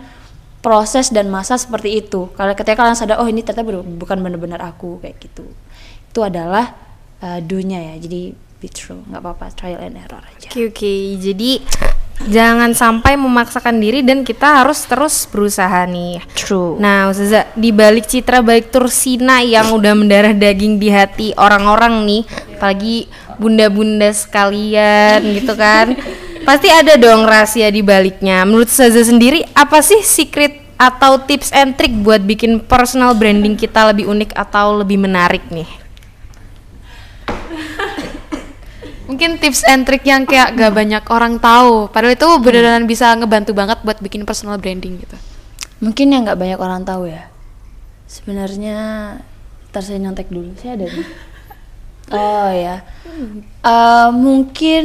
proses 0.62 1.10
dan 1.10 1.26
masa 1.34 1.58
seperti 1.58 1.98
itu. 1.98 2.30
Kalau 2.38 2.54
ketika 2.54 2.86
kalian 2.86 2.94
sadar 2.94 3.18
oh 3.18 3.26
ini 3.26 3.42
ternyata 3.42 3.66
bukan 3.82 4.22
benar-benar 4.22 4.62
aku 4.62 5.02
kayak 5.02 5.18
gitu. 5.18 5.50
Itu 6.14 6.22
adalah 6.22 6.91
uh, 7.22 7.40
dunya 7.40 7.94
ya 7.94 7.94
jadi 8.02 8.34
be 8.62 8.68
true 8.70 9.02
nggak 9.10 9.22
apa-apa 9.22 9.46
trial 9.54 9.80
and 9.82 9.98
error 9.98 10.22
aja 10.22 10.46
Oke 10.52 10.68
oke, 10.68 10.94
jadi 11.18 11.64
jangan 12.28 12.70
sampai 12.76 13.18
memaksakan 13.18 13.82
diri 13.82 14.04
dan 14.06 14.22
kita 14.22 14.62
harus 14.62 14.86
terus 14.86 15.26
berusaha 15.26 15.82
nih. 15.88 16.22
true 16.36 16.78
Nah, 16.78 17.10
Ustazah, 17.10 17.50
di 17.58 17.74
balik 17.74 18.06
citra 18.06 18.44
baik 18.44 18.70
Tursina 18.70 19.42
yang 19.42 19.74
udah 19.74 19.96
mendarah 19.96 20.36
daging 20.36 20.78
di 20.78 20.92
hati 20.92 21.34
orang-orang 21.34 22.06
nih, 22.06 22.22
apalagi 22.58 23.10
bunda-bunda 23.40 24.12
sekalian 24.14 25.24
gitu 25.40 25.56
kan. 25.58 25.98
Pasti 26.46 26.68
ada 26.70 26.98
dong 26.98 27.26
rahasia 27.26 27.70
di 27.70 27.82
baliknya. 27.82 28.42
Menurut 28.46 28.70
Ustazah 28.70 29.06
sendiri, 29.06 29.46
apa 29.54 29.78
sih 29.82 30.02
secret 30.02 30.62
atau 30.78 31.22
tips 31.22 31.54
and 31.54 31.78
trick 31.78 31.94
buat 32.02 32.22
bikin 32.22 32.58
personal 32.58 33.14
branding 33.14 33.54
kita 33.54 33.94
lebih 33.94 34.10
unik 34.10 34.34
atau 34.34 34.82
lebih 34.82 34.98
menarik 34.98 35.42
nih? 35.54 35.81
Mungkin 39.12 39.36
tips 39.36 39.60
and 39.68 39.84
trick 39.84 40.08
yang 40.08 40.24
kayak 40.24 40.56
gak 40.56 40.72
banyak 40.72 41.04
orang 41.12 41.36
tahu, 41.36 41.92
padahal 41.92 42.16
itu 42.16 42.28
beneran 42.40 42.88
bisa 42.88 43.12
ngebantu 43.12 43.52
banget 43.52 43.78
buat 43.84 44.00
bikin 44.00 44.24
personal 44.24 44.56
branding 44.56 45.04
gitu. 45.04 45.16
mungkin 45.82 46.14
yang 46.14 46.22
nggak 46.24 46.38
banyak 46.38 46.60
orang 46.62 46.86
tahu 46.86 47.10
ya. 47.10 47.28
Sebenarnya 48.06 48.78
saya 49.74 49.98
nyontek 49.98 50.30
dulu. 50.30 50.54
Saya 50.56 50.78
ada 50.78 50.86
nih 50.88 51.08
oh 52.16 52.50
ya. 52.54 52.76
Eh, 53.60 54.08
mungkin 54.14 54.84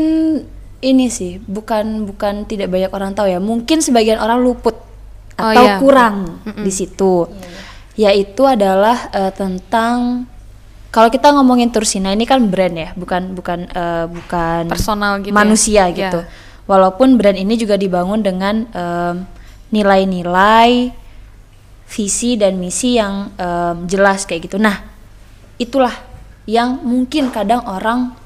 ini 0.81 1.05
sih 1.07 1.37
bukan 1.39 2.09
bukan 2.09 2.49
tidak 2.49 2.73
banyak 2.73 2.91
orang 2.91 3.13
tahu 3.13 3.29
ya. 3.29 3.37
Mungkin 3.37 3.79
sebagian 3.79 4.17
orang 4.19 4.41
luput 4.41 4.75
Oh, 5.37 5.45
atau 5.45 5.65
iya. 5.69 5.77
kurang 5.77 6.41
di 6.65 6.73
situ. 6.73 7.29
Yaitu 7.93 8.41
adalah 8.49 9.13
eh, 9.13 9.29
tentang 9.37 10.25
kalau 10.97 11.13
kita 11.13 11.29
ngomongin 11.29 11.69
Tursina 11.69 12.09
ini 12.09 12.25
kan 12.25 12.41
brand 12.49 12.73
ya, 12.73 12.89
bukan 12.97 13.37
bukan 13.37 13.69
eh, 13.69 14.05
bukan 14.09 14.65
Personal 14.65 15.21
gitu 15.21 15.29
ya? 15.29 15.37
manusia 15.37 15.83
Ya. 15.93 15.93
gitu. 15.93 16.25
Walaupun 16.65 17.21
brand 17.21 17.37
ini 17.37 17.53
juga 17.53 17.77
dibangun 17.77 18.25
dengan 18.25 18.65
em, 18.73 19.15
nilai-nilai, 19.69 20.89
visi 21.85 22.33
dan 22.33 22.57
misi 22.57 22.97
yang 22.97 23.29
em, 23.37 23.85
jelas 23.85 24.25
kayak 24.25 24.49
gitu. 24.49 24.57
Nah, 24.57 24.81
itulah 25.61 25.93
yang 26.49 26.81
mungkin 26.81 27.29
kadang 27.29 27.61
orang 27.69 28.17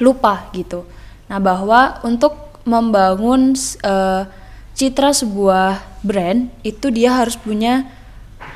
lupa 0.00 0.48
gitu. 0.56 0.88
Nah, 1.28 1.44
bahwa 1.44 2.00
untuk 2.08 2.56
membangun 2.64 3.52
eh, 3.84 4.24
citra 4.72 5.12
sebuah 5.12 5.84
brand 6.00 6.48
itu 6.64 6.88
dia 6.88 7.20
harus 7.20 7.36
punya 7.36 7.84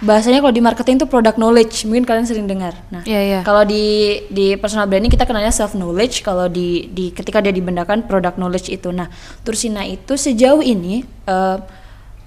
bahasanya 0.00 0.40
kalau 0.40 0.52
di 0.52 0.62
marketing 0.64 0.96
itu 1.00 1.06
product 1.08 1.36
knowledge. 1.36 1.84
Mungkin 1.84 2.04
kalian 2.08 2.26
sering 2.28 2.48
dengar. 2.48 2.76
Nah, 2.92 3.04
Iya, 3.04 3.20
iya. 3.20 3.40
kalau 3.44 3.64
di 3.64 4.16
di 4.32 4.56
personal 4.56 4.88
branding 4.88 5.12
kita 5.12 5.28
kenalnya 5.28 5.52
self 5.52 5.76
knowledge, 5.76 6.24
kalau 6.24 6.48
di 6.48 6.88
di 6.92 7.12
ketika 7.12 7.40
dia 7.40 7.52
dibendakan 7.52 8.04
product 8.08 8.36
knowledge 8.40 8.68
itu. 8.72 8.92
Nah, 8.92 9.08
Tursina 9.44 9.84
itu 9.84 10.16
sejauh 10.16 10.60
ini 10.64 11.04
eh, 11.28 11.56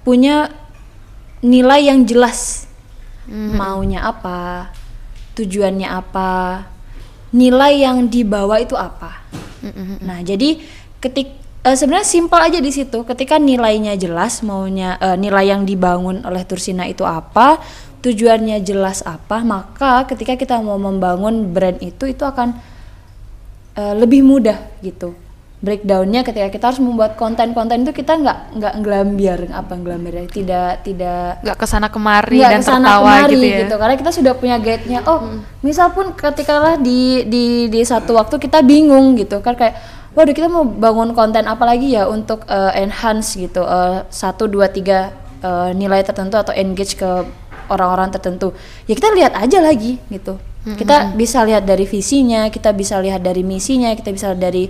punya 0.06 0.50
nilai 1.44 1.90
yang 1.92 2.02
jelas. 2.06 2.70
Maunya 3.28 4.04
apa? 4.04 4.68
Tujuannya 5.32 5.88
apa? 5.88 6.64
Nilai 7.32 7.82
yang 7.82 8.06
dibawa 8.06 8.60
itu 8.60 8.76
apa? 8.76 9.24
Nah, 10.04 10.20
jadi 10.20 10.60
ketik 11.00 11.43
eh, 11.64 11.76
sebenarnya 11.76 12.06
simpel 12.06 12.40
aja 12.40 12.60
di 12.60 12.70
situ. 12.70 13.02
Ketika 13.08 13.40
nilainya 13.40 13.96
jelas, 13.96 14.44
maunya 14.44 15.00
eh, 15.00 15.16
nilai 15.16 15.48
yang 15.48 15.64
dibangun 15.64 16.22
oleh 16.22 16.44
Tursina 16.44 16.84
itu 16.84 17.02
apa, 17.02 17.58
tujuannya 18.04 18.60
jelas 18.60 19.00
apa, 19.08 19.40
maka 19.40 20.04
ketika 20.12 20.36
kita 20.36 20.60
mau 20.60 20.76
membangun 20.76 21.56
brand 21.56 21.80
itu 21.80 22.04
itu 22.04 22.22
akan 22.22 22.52
eh, 23.80 23.94
lebih 23.96 24.20
mudah 24.20 24.60
gitu. 24.84 25.16
Breakdownnya 25.64 26.28
ketika 26.28 26.52
kita 26.52 26.64
harus 26.68 26.82
membuat 26.84 27.16
konten-konten 27.16 27.88
itu 27.88 27.96
kita 27.96 28.20
nggak 28.20 28.60
nggak 28.60 28.74
ngelambiar 28.84 29.48
apa 29.48 29.72
ngelambiar 29.80 30.14
ya? 30.20 30.26
Tidak 30.28 30.72
tidak 30.84 31.40
nggak 31.40 31.56
ke 31.56 31.64
sana 31.64 31.88
kemari 31.88 32.36
nggak 32.36 32.52
dan 32.52 32.60
ke 32.60 32.68
sana 32.68 32.84
tertawa 32.84 33.00
kemari 33.00 33.40
gitu. 33.40 33.72
Ya 33.72 33.78
karena 33.80 33.96
kita 33.96 34.10
sudah 34.12 34.32
punya 34.36 34.56
guide-nya. 34.60 35.00
Oh 35.08 35.24
misal 35.64 35.88
pun 35.96 36.12
ketika 36.12 36.60
lah 36.60 36.74
di 36.76 37.24
di 37.24 37.72
di 37.72 37.80
satu 37.80 38.12
waktu 38.12 38.36
kita 38.36 38.60
bingung 38.60 39.16
gitu. 39.16 39.40
Kan 39.40 39.56
kayak 39.56 40.03
waduh 40.14 40.34
kita 40.34 40.46
mau 40.46 40.62
bangun 40.64 41.12
konten 41.12 41.44
apa 41.44 41.64
lagi 41.66 41.94
ya 41.94 42.06
untuk 42.06 42.46
eh, 42.46 42.82
enhance 42.82 43.34
gitu 43.34 43.62
eh, 43.66 44.06
satu 44.08 44.46
dua 44.46 44.70
tiga 44.70 45.10
eh, 45.42 45.70
nilai 45.74 46.00
tertentu 46.06 46.38
atau 46.38 46.54
engage 46.54 46.94
ke 46.94 47.10
orang-orang 47.68 48.08
tertentu 48.14 48.54
ya 48.86 48.94
kita 48.94 49.10
lihat 49.12 49.32
aja 49.36 49.58
lagi 49.60 49.98
gitu 50.08 50.38
kita 50.64 51.12
bisa 51.12 51.44
lihat 51.44 51.68
dari 51.68 51.84
visinya 51.84 52.48
kita 52.48 52.72
bisa 52.72 52.96
lihat 52.96 53.20
dari 53.20 53.44
misinya 53.44 53.92
kita 53.92 54.16
bisa 54.16 54.32
lihat 54.32 54.40
dari 54.40 54.64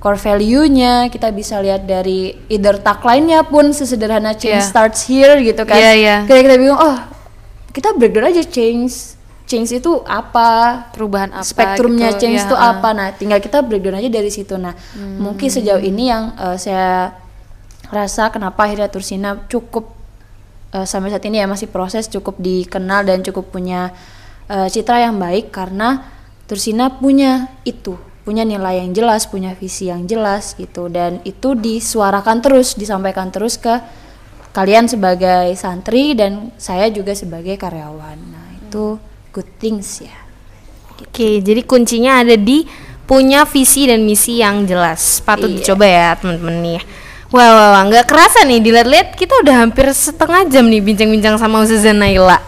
core 0.00 0.16
value-nya 0.16 1.12
kita 1.12 1.28
bisa 1.36 1.60
lihat 1.60 1.84
dari 1.84 2.32
either 2.48 2.80
tagline-nya 2.80 3.44
pun 3.44 3.68
sesederhana 3.72 4.32
change 4.32 4.64
Iya. 4.64 4.72
starts 4.72 5.04
here 5.04 5.36
gitu 5.44 5.68
kan 5.68 5.76
iya. 5.76 6.24
kayak 6.24 6.48
kita 6.48 6.56
bingung 6.56 6.80
oh 6.80 6.96
kita 7.76 7.92
breakdown 7.92 8.32
aja 8.32 8.40
change 8.40 9.20
change 9.54 9.78
itu 9.78 10.02
apa? 10.02 10.82
Perubahan 10.90 11.30
apa 11.30 11.46
spektrumnya 11.46 12.10
gitu, 12.18 12.26
change 12.26 12.42
ya, 12.42 12.46
itu 12.50 12.56
ah. 12.58 12.74
apa? 12.74 12.90
Nah 12.90 13.08
tinggal 13.14 13.38
kita 13.38 13.62
breakdown 13.62 14.02
aja 14.02 14.10
dari 14.10 14.34
situ. 14.34 14.58
Nah 14.58 14.74
mungkin 14.98 15.46
sejauh 15.46 15.78
ini 15.78 16.10
yang 16.10 16.34
eh, 16.34 16.58
saya 16.58 17.14
rasa 17.94 18.34
kenapa 18.34 18.66
akhirnya 18.66 18.90
Tursina 18.90 19.46
cukup 19.46 19.94
eh, 20.74 20.82
sampai 20.82 21.14
saat 21.14 21.22
ini 21.22 21.38
ya 21.38 21.46
masih 21.46 21.70
proses 21.70 22.10
cukup 22.10 22.34
dikenal 22.42 23.06
dan 23.06 23.22
cukup 23.22 23.54
punya 23.54 23.94
eh, 24.50 24.66
citra 24.66 25.06
yang 25.06 25.22
baik 25.22 25.54
karena 25.54 26.02
Tursina 26.50 26.90
punya 26.90 27.54
itu 27.62 27.94
punya 28.26 28.42
nilai 28.42 28.80
yang 28.80 28.96
jelas 28.96 29.28
punya 29.28 29.54
visi 29.54 29.86
yang 29.86 30.10
jelas 30.10 30.58
gitu. 30.58 30.90
Dan 30.90 31.22
itu 31.22 31.54
disuarakan 31.54 32.42
terus 32.42 32.74
disampaikan 32.74 33.30
terus 33.30 33.54
ke 33.54 33.78
kalian 34.56 34.86
sebagai 34.86 35.52
santri 35.58 36.16
dan 36.16 36.50
saya 36.56 36.88
juga 36.88 37.12
sebagai 37.12 37.54
karyawan. 37.60 38.18
Nah 38.18 38.48
itu 38.58 38.96
good 39.34 39.50
things 39.58 39.98
ya 39.98 40.14
Oke, 40.94 41.42
jadi 41.42 41.66
kuncinya 41.66 42.22
ada 42.22 42.38
di 42.38 42.62
punya 43.04 43.42
visi 43.44 43.84
dan 43.90 44.06
misi 44.06 44.38
yang 44.38 44.62
jelas. 44.62 45.18
Patut 45.20 45.50
Iya. 45.50 45.56
dicoba 45.58 45.86
ya 45.90 46.08
teman-teman 46.14 46.56
nih. 46.62 46.80
Wah, 47.34 47.50
wah, 47.50 47.68
wah, 47.74 47.82
nggak 47.90 48.06
kerasa 48.06 48.46
nih 48.46 48.62
dilihat-lihat 48.62 49.18
kita 49.18 49.34
udah 49.42 49.66
hampir 49.66 49.90
setengah 49.90 50.46
jam 50.46 50.70
nih 50.70 50.78
bincang-bincang 50.78 51.34
sama 51.34 51.66
Ustazah 51.66 51.90
Naila. 51.90 52.38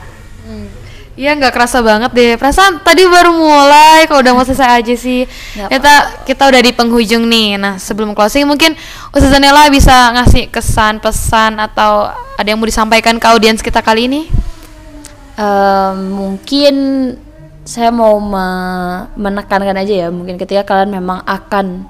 Iya 1.16 1.32
nggak 1.32 1.48
kerasa 1.56 1.80
banget 1.80 2.12
deh. 2.12 2.32
Perasaan 2.36 2.84
tadi 2.84 3.08
baru 3.08 3.32
mulai, 3.32 4.04
kalau 4.04 4.20
udah 4.20 4.32
mau 4.36 4.44
selesai 4.44 4.84
aja 4.84 4.94
sih. 4.94 5.24
Kita 5.56 6.22
kita 6.28 6.42
udah 6.44 6.60
di 6.60 6.70
penghujung 6.76 7.24
nih. 7.24 7.56
Nah 7.56 7.80
sebelum 7.80 8.12
closing 8.12 8.44
mungkin 8.44 8.76
Ustazah 9.16 9.40
Naila 9.40 9.72
bisa 9.72 10.12
ngasih 10.12 10.52
kesan, 10.52 11.00
pesan 11.00 11.56
atau 11.56 12.12
ada 12.36 12.46
yang 12.46 12.60
mau 12.60 12.68
disampaikan 12.68 13.16
ke 13.16 13.26
audiens 13.26 13.64
kita 13.64 13.80
kali 13.80 14.06
ini? 14.12 14.45
Em, 15.36 15.96
mungkin 16.16 16.74
saya 17.68 17.92
mau 17.92 18.16
me- 18.16 19.04
menekankan 19.20 19.76
aja 19.76 20.06
ya 20.06 20.08
mungkin 20.08 20.40
ketika 20.40 20.64
kalian 20.64 20.96
memang 20.96 21.20
akan 21.28 21.84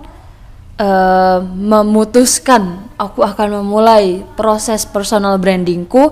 em, 0.74 1.40
memutuskan 1.54 2.90
aku 2.98 3.22
akan 3.22 3.62
memulai 3.62 4.26
proses 4.34 4.82
personal 4.82 5.38
brandingku 5.38 6.10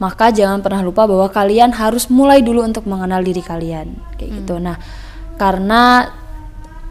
maka 0.00 0.32
jangan 0.32 0.64
pernah 0.64 0.80
lupa 0.80 1.04
bahwa 1.04 1.28
kalian 1.28 1.76
harus 1.76 2.08
mulai 2.08 2.40
dulu 2.40 2.64
untuk 2.64 2.88
mengenal 2.88 3.20
diri 3.20 3.44
kalian 3.44 3.92
kayak 4.16 4.40
gitu. 4.40 4.56
Nah 4.56 4.80
karena 5.36 6.08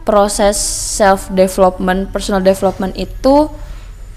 proses 0.06 0.54
self 0.94 1.26
development 1.34 2.14
personal 2.14 2.38
development 2.38 2.94
itu 2.94 3.50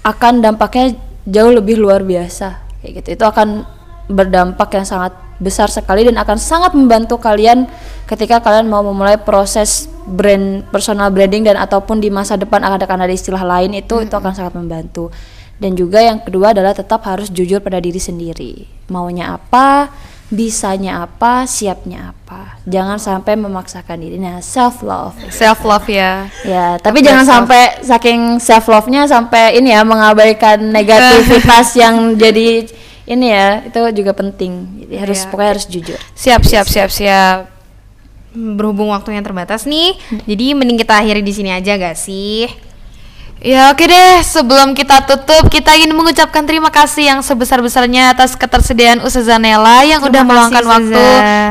akan 0.06 0.38
dampaknya 0.38 0.94
jauh 1.26 1.50
lebih 1.50 1.82
luar 1.82 2.06
biasa 2.06 2.62
kayak 2.78 3.02
gitu. 3.02 3.08
Itu 3.18 3.24
akan 3.26 3.66
berdampak 4.06 4.70
yang 4.78 4.86
sangat 4.86 5.23
besar 5.42 5.66
sekali 5.70 6.06
dan 6.06 6.14
akan 6.20 6.38
sangat 6.38 6.72
membantu 6.78 7.18
kalian 7.18 7.66
ketika 8.06 8.38
kalian 8.38 8.70
mau 8.70 8.84
memulai 8.84 9.18
proses 9.18 9.90
brand 10.04 10.62
personal 10.68 11.08
branding 11.08 11.48
dan 11.48 11.56
ataupun 11.56 11.98
di 11.98 12.12
masa 12.12 12.36
depan 12.36 12.60
akan 12.62 12.78
akan 12.84 12.98
ada 13.08 13.14
istilah 13.14 13.42
lain 13.42 13.74
itu 13.74 14.04
itu 14.04 14.14
akan 14.14 14.32
sangat 14.36 14.54
membantu. 14.54 15.10
Dan 15.54 15.78
juga 15.78 16.02
yang 16.02 16.18
kedua 16.18 16.50
adalah 16.50 16.74
tetap 16.74 17.06
harus 17.06 17.30
jujur 17.30 17.62
pada 17.62 17.78
diri 17.78 18.02
sendiri. 18.02 18.66
Maunya 18.90 19.38
apa 19.38 19.88
bisanya 20.34 21.06
apa 21.06 21.46
siapnya 21.46 22.10
apa. 22.10 22.58
Jangan 22.66 22.98
sampai 22.98 23.38
memaksakan 23.38 24.02
diri. 24.02 24.18
Nah 24.18 24.42
self 24.42 24.82
love 24.82 25.14
Self 25.30 25.62
love 25.62 25.86
ya. 25.86 26.26
Ya, 26.42 26.74
tapi 26.82 27.00
Self- 27.00 27.06
jangan 27.06 27.24
sampai 27.24 27.62
saking 27.86 28.20
self 28.42 28.66
love-nya 28.66 29.06
sampai 29.06 29.62
ini 29.62 29.70
ya 29.70 29.86
mengabaikan 29.86 30.58
negativitas 30.76 31.78
yang 31.78 32.18
jadi 32.18 32.66
ini 33.04 33.26
ya, 33.28 33.62
itu 33.68 33.78
juga 33.92 34.12
penting. 34.16 34.84
Jadi 34.84 34.94
harus 34.96 35.18
Iya. 35.22 35.28
pokoknya 35.28 35.50
harus 35.56 35.66
jujur. 35.68 36.00
Siap, 36.16 36.42
siap, 36.44 36.66
siap, 36.68 36.90
siap. 36.90 37.38
Berhubung 38.34 38.90
waktunya 38.90 39.22
terbatas 39.22 39.62
nih, 39.62 39.94
jadi 40.26 40.58
mending 40.58 40.82
kita 40.82 40.98
akhiri 40.98 41.22
di 41.22 41.30
sini 41.30 41.54
aja 41.54 41.78
gak 41.78 41.94
sih? 41.94 42.50
Ya 43.44 43.68
oke 43.68 43.84
deh, 43.84 44.24
sebelum 44.24 44.72
kita 44.72 45.04
tutup, 45.04 45.52
kita 45.52 45.76
ingin 45.76 45.92
mengucapkan 45.92 46.48
terima 46.48 46.72
kasih 46.72 47.12
yang 47.12 47.20
sebesar-besarnya 47.20 48.16
atas 48.16 48.32
ketersediaan 48.40 49.04
Ustazah 49.04 49.36
Nela 49.36 49.84
yang 49.84 50.00
Terima 50.00 50.08
udah 50.08 50.22
meluangkan 50.24 50.64
waktu 50.64 51.04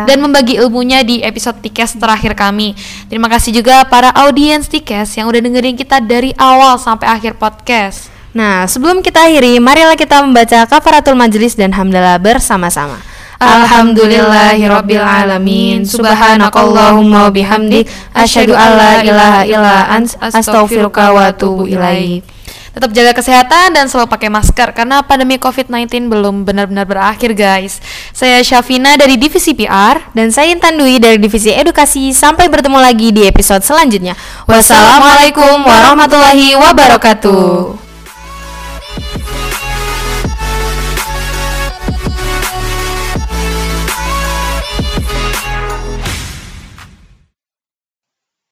dan 0.09 0.17
membagi 0.17 0.57
ilmunya 0.57 1.05
di 1.05 1.21
episode 1.21 1.61
Tikes 1.61 2.01
terakhir 2.01 2.33
kami. 2.33 2.73
Terima 3.07 3.29
kasih 3.29 3.53
juga 3.53 3.85
para 3.85 4.09
audiens 4.09 4.65
Tikes 4.65 5.21
yang 5.21 5.29
udah 5.29 5.37
dengerin 5.37 5.77
kita 5.77 6.01
dari 6.01 6.33
awal 6.33 6.81
sampai 6.81 7.05
akhir 7.05 7.37
podcast. 7.37 8.12
Nah, 8.33 8.65
sebelum 8.65 9.05
kita 9.05 9.29
akhiri, 9.29 9.61
marilah 9.61 9.93
kita 9.93 10.25
membaca 10.25 10.65
kafaratul 10.65 11.13
majelis 11.13 11.53
dan 11.53 11.69
hamdalah 11.69 12.17
bersama-sama. 12.17 12.97
Alhamdulillahirabbil 13.37 15.03
alamin. 15.03 15.85
Subhanakallahumma 15.85 17.29
bihamdik 17.29 17.85
asyhadu 18.15 18.57
an 18.57 18.69
la 18.73 18.91
ilaha 19.05 19.41
illa 19.45 19.77
ant 19.93 20.17
astaghfiruka 20.17 21.13
wa 21.13 21.29
atubu. 21.29 21.69
Tetap 22.73 22.89
jaga 22.89 23.13
kesehatan 23.13 23.77
dan 23.77 23.85
selalu 23.85 24.09
pakai 24.09 24.33
masker 24.33 24.73
karena 24.73 25.05
pandemi 25.05 25.37
COVID-19 25.37 26.09
belum 26.09 26.41
benar-benar 26.41 26.89
berakhir, 26.89 27.37
guys. 27.37 27.77
Saya 28.09 28.41
Syafina 28.41 28.97
dari 28.97 29.13
divisi 29.13 29.53
PR 29.53 30.01
Dan 30.17 30.33
saya 30.33 30.49
Intan 30.49 30.81
Dwi 30.81 30.97
dari 30.97 31.21
Divisi 31.21 31.53
Edukasi. 31.53 32.09
Sampai 32.17 32.49
bertemu 32.49 32.81
lagi 32.81 33.13
di 33.13 33.29
episode 33.29 33.61
selanjutnya. 33.61 34.17
Wassalamualaikum 34.49 35.61
warahmatullahi 35.61 36.57
wabarakatuh. 36.57 37.82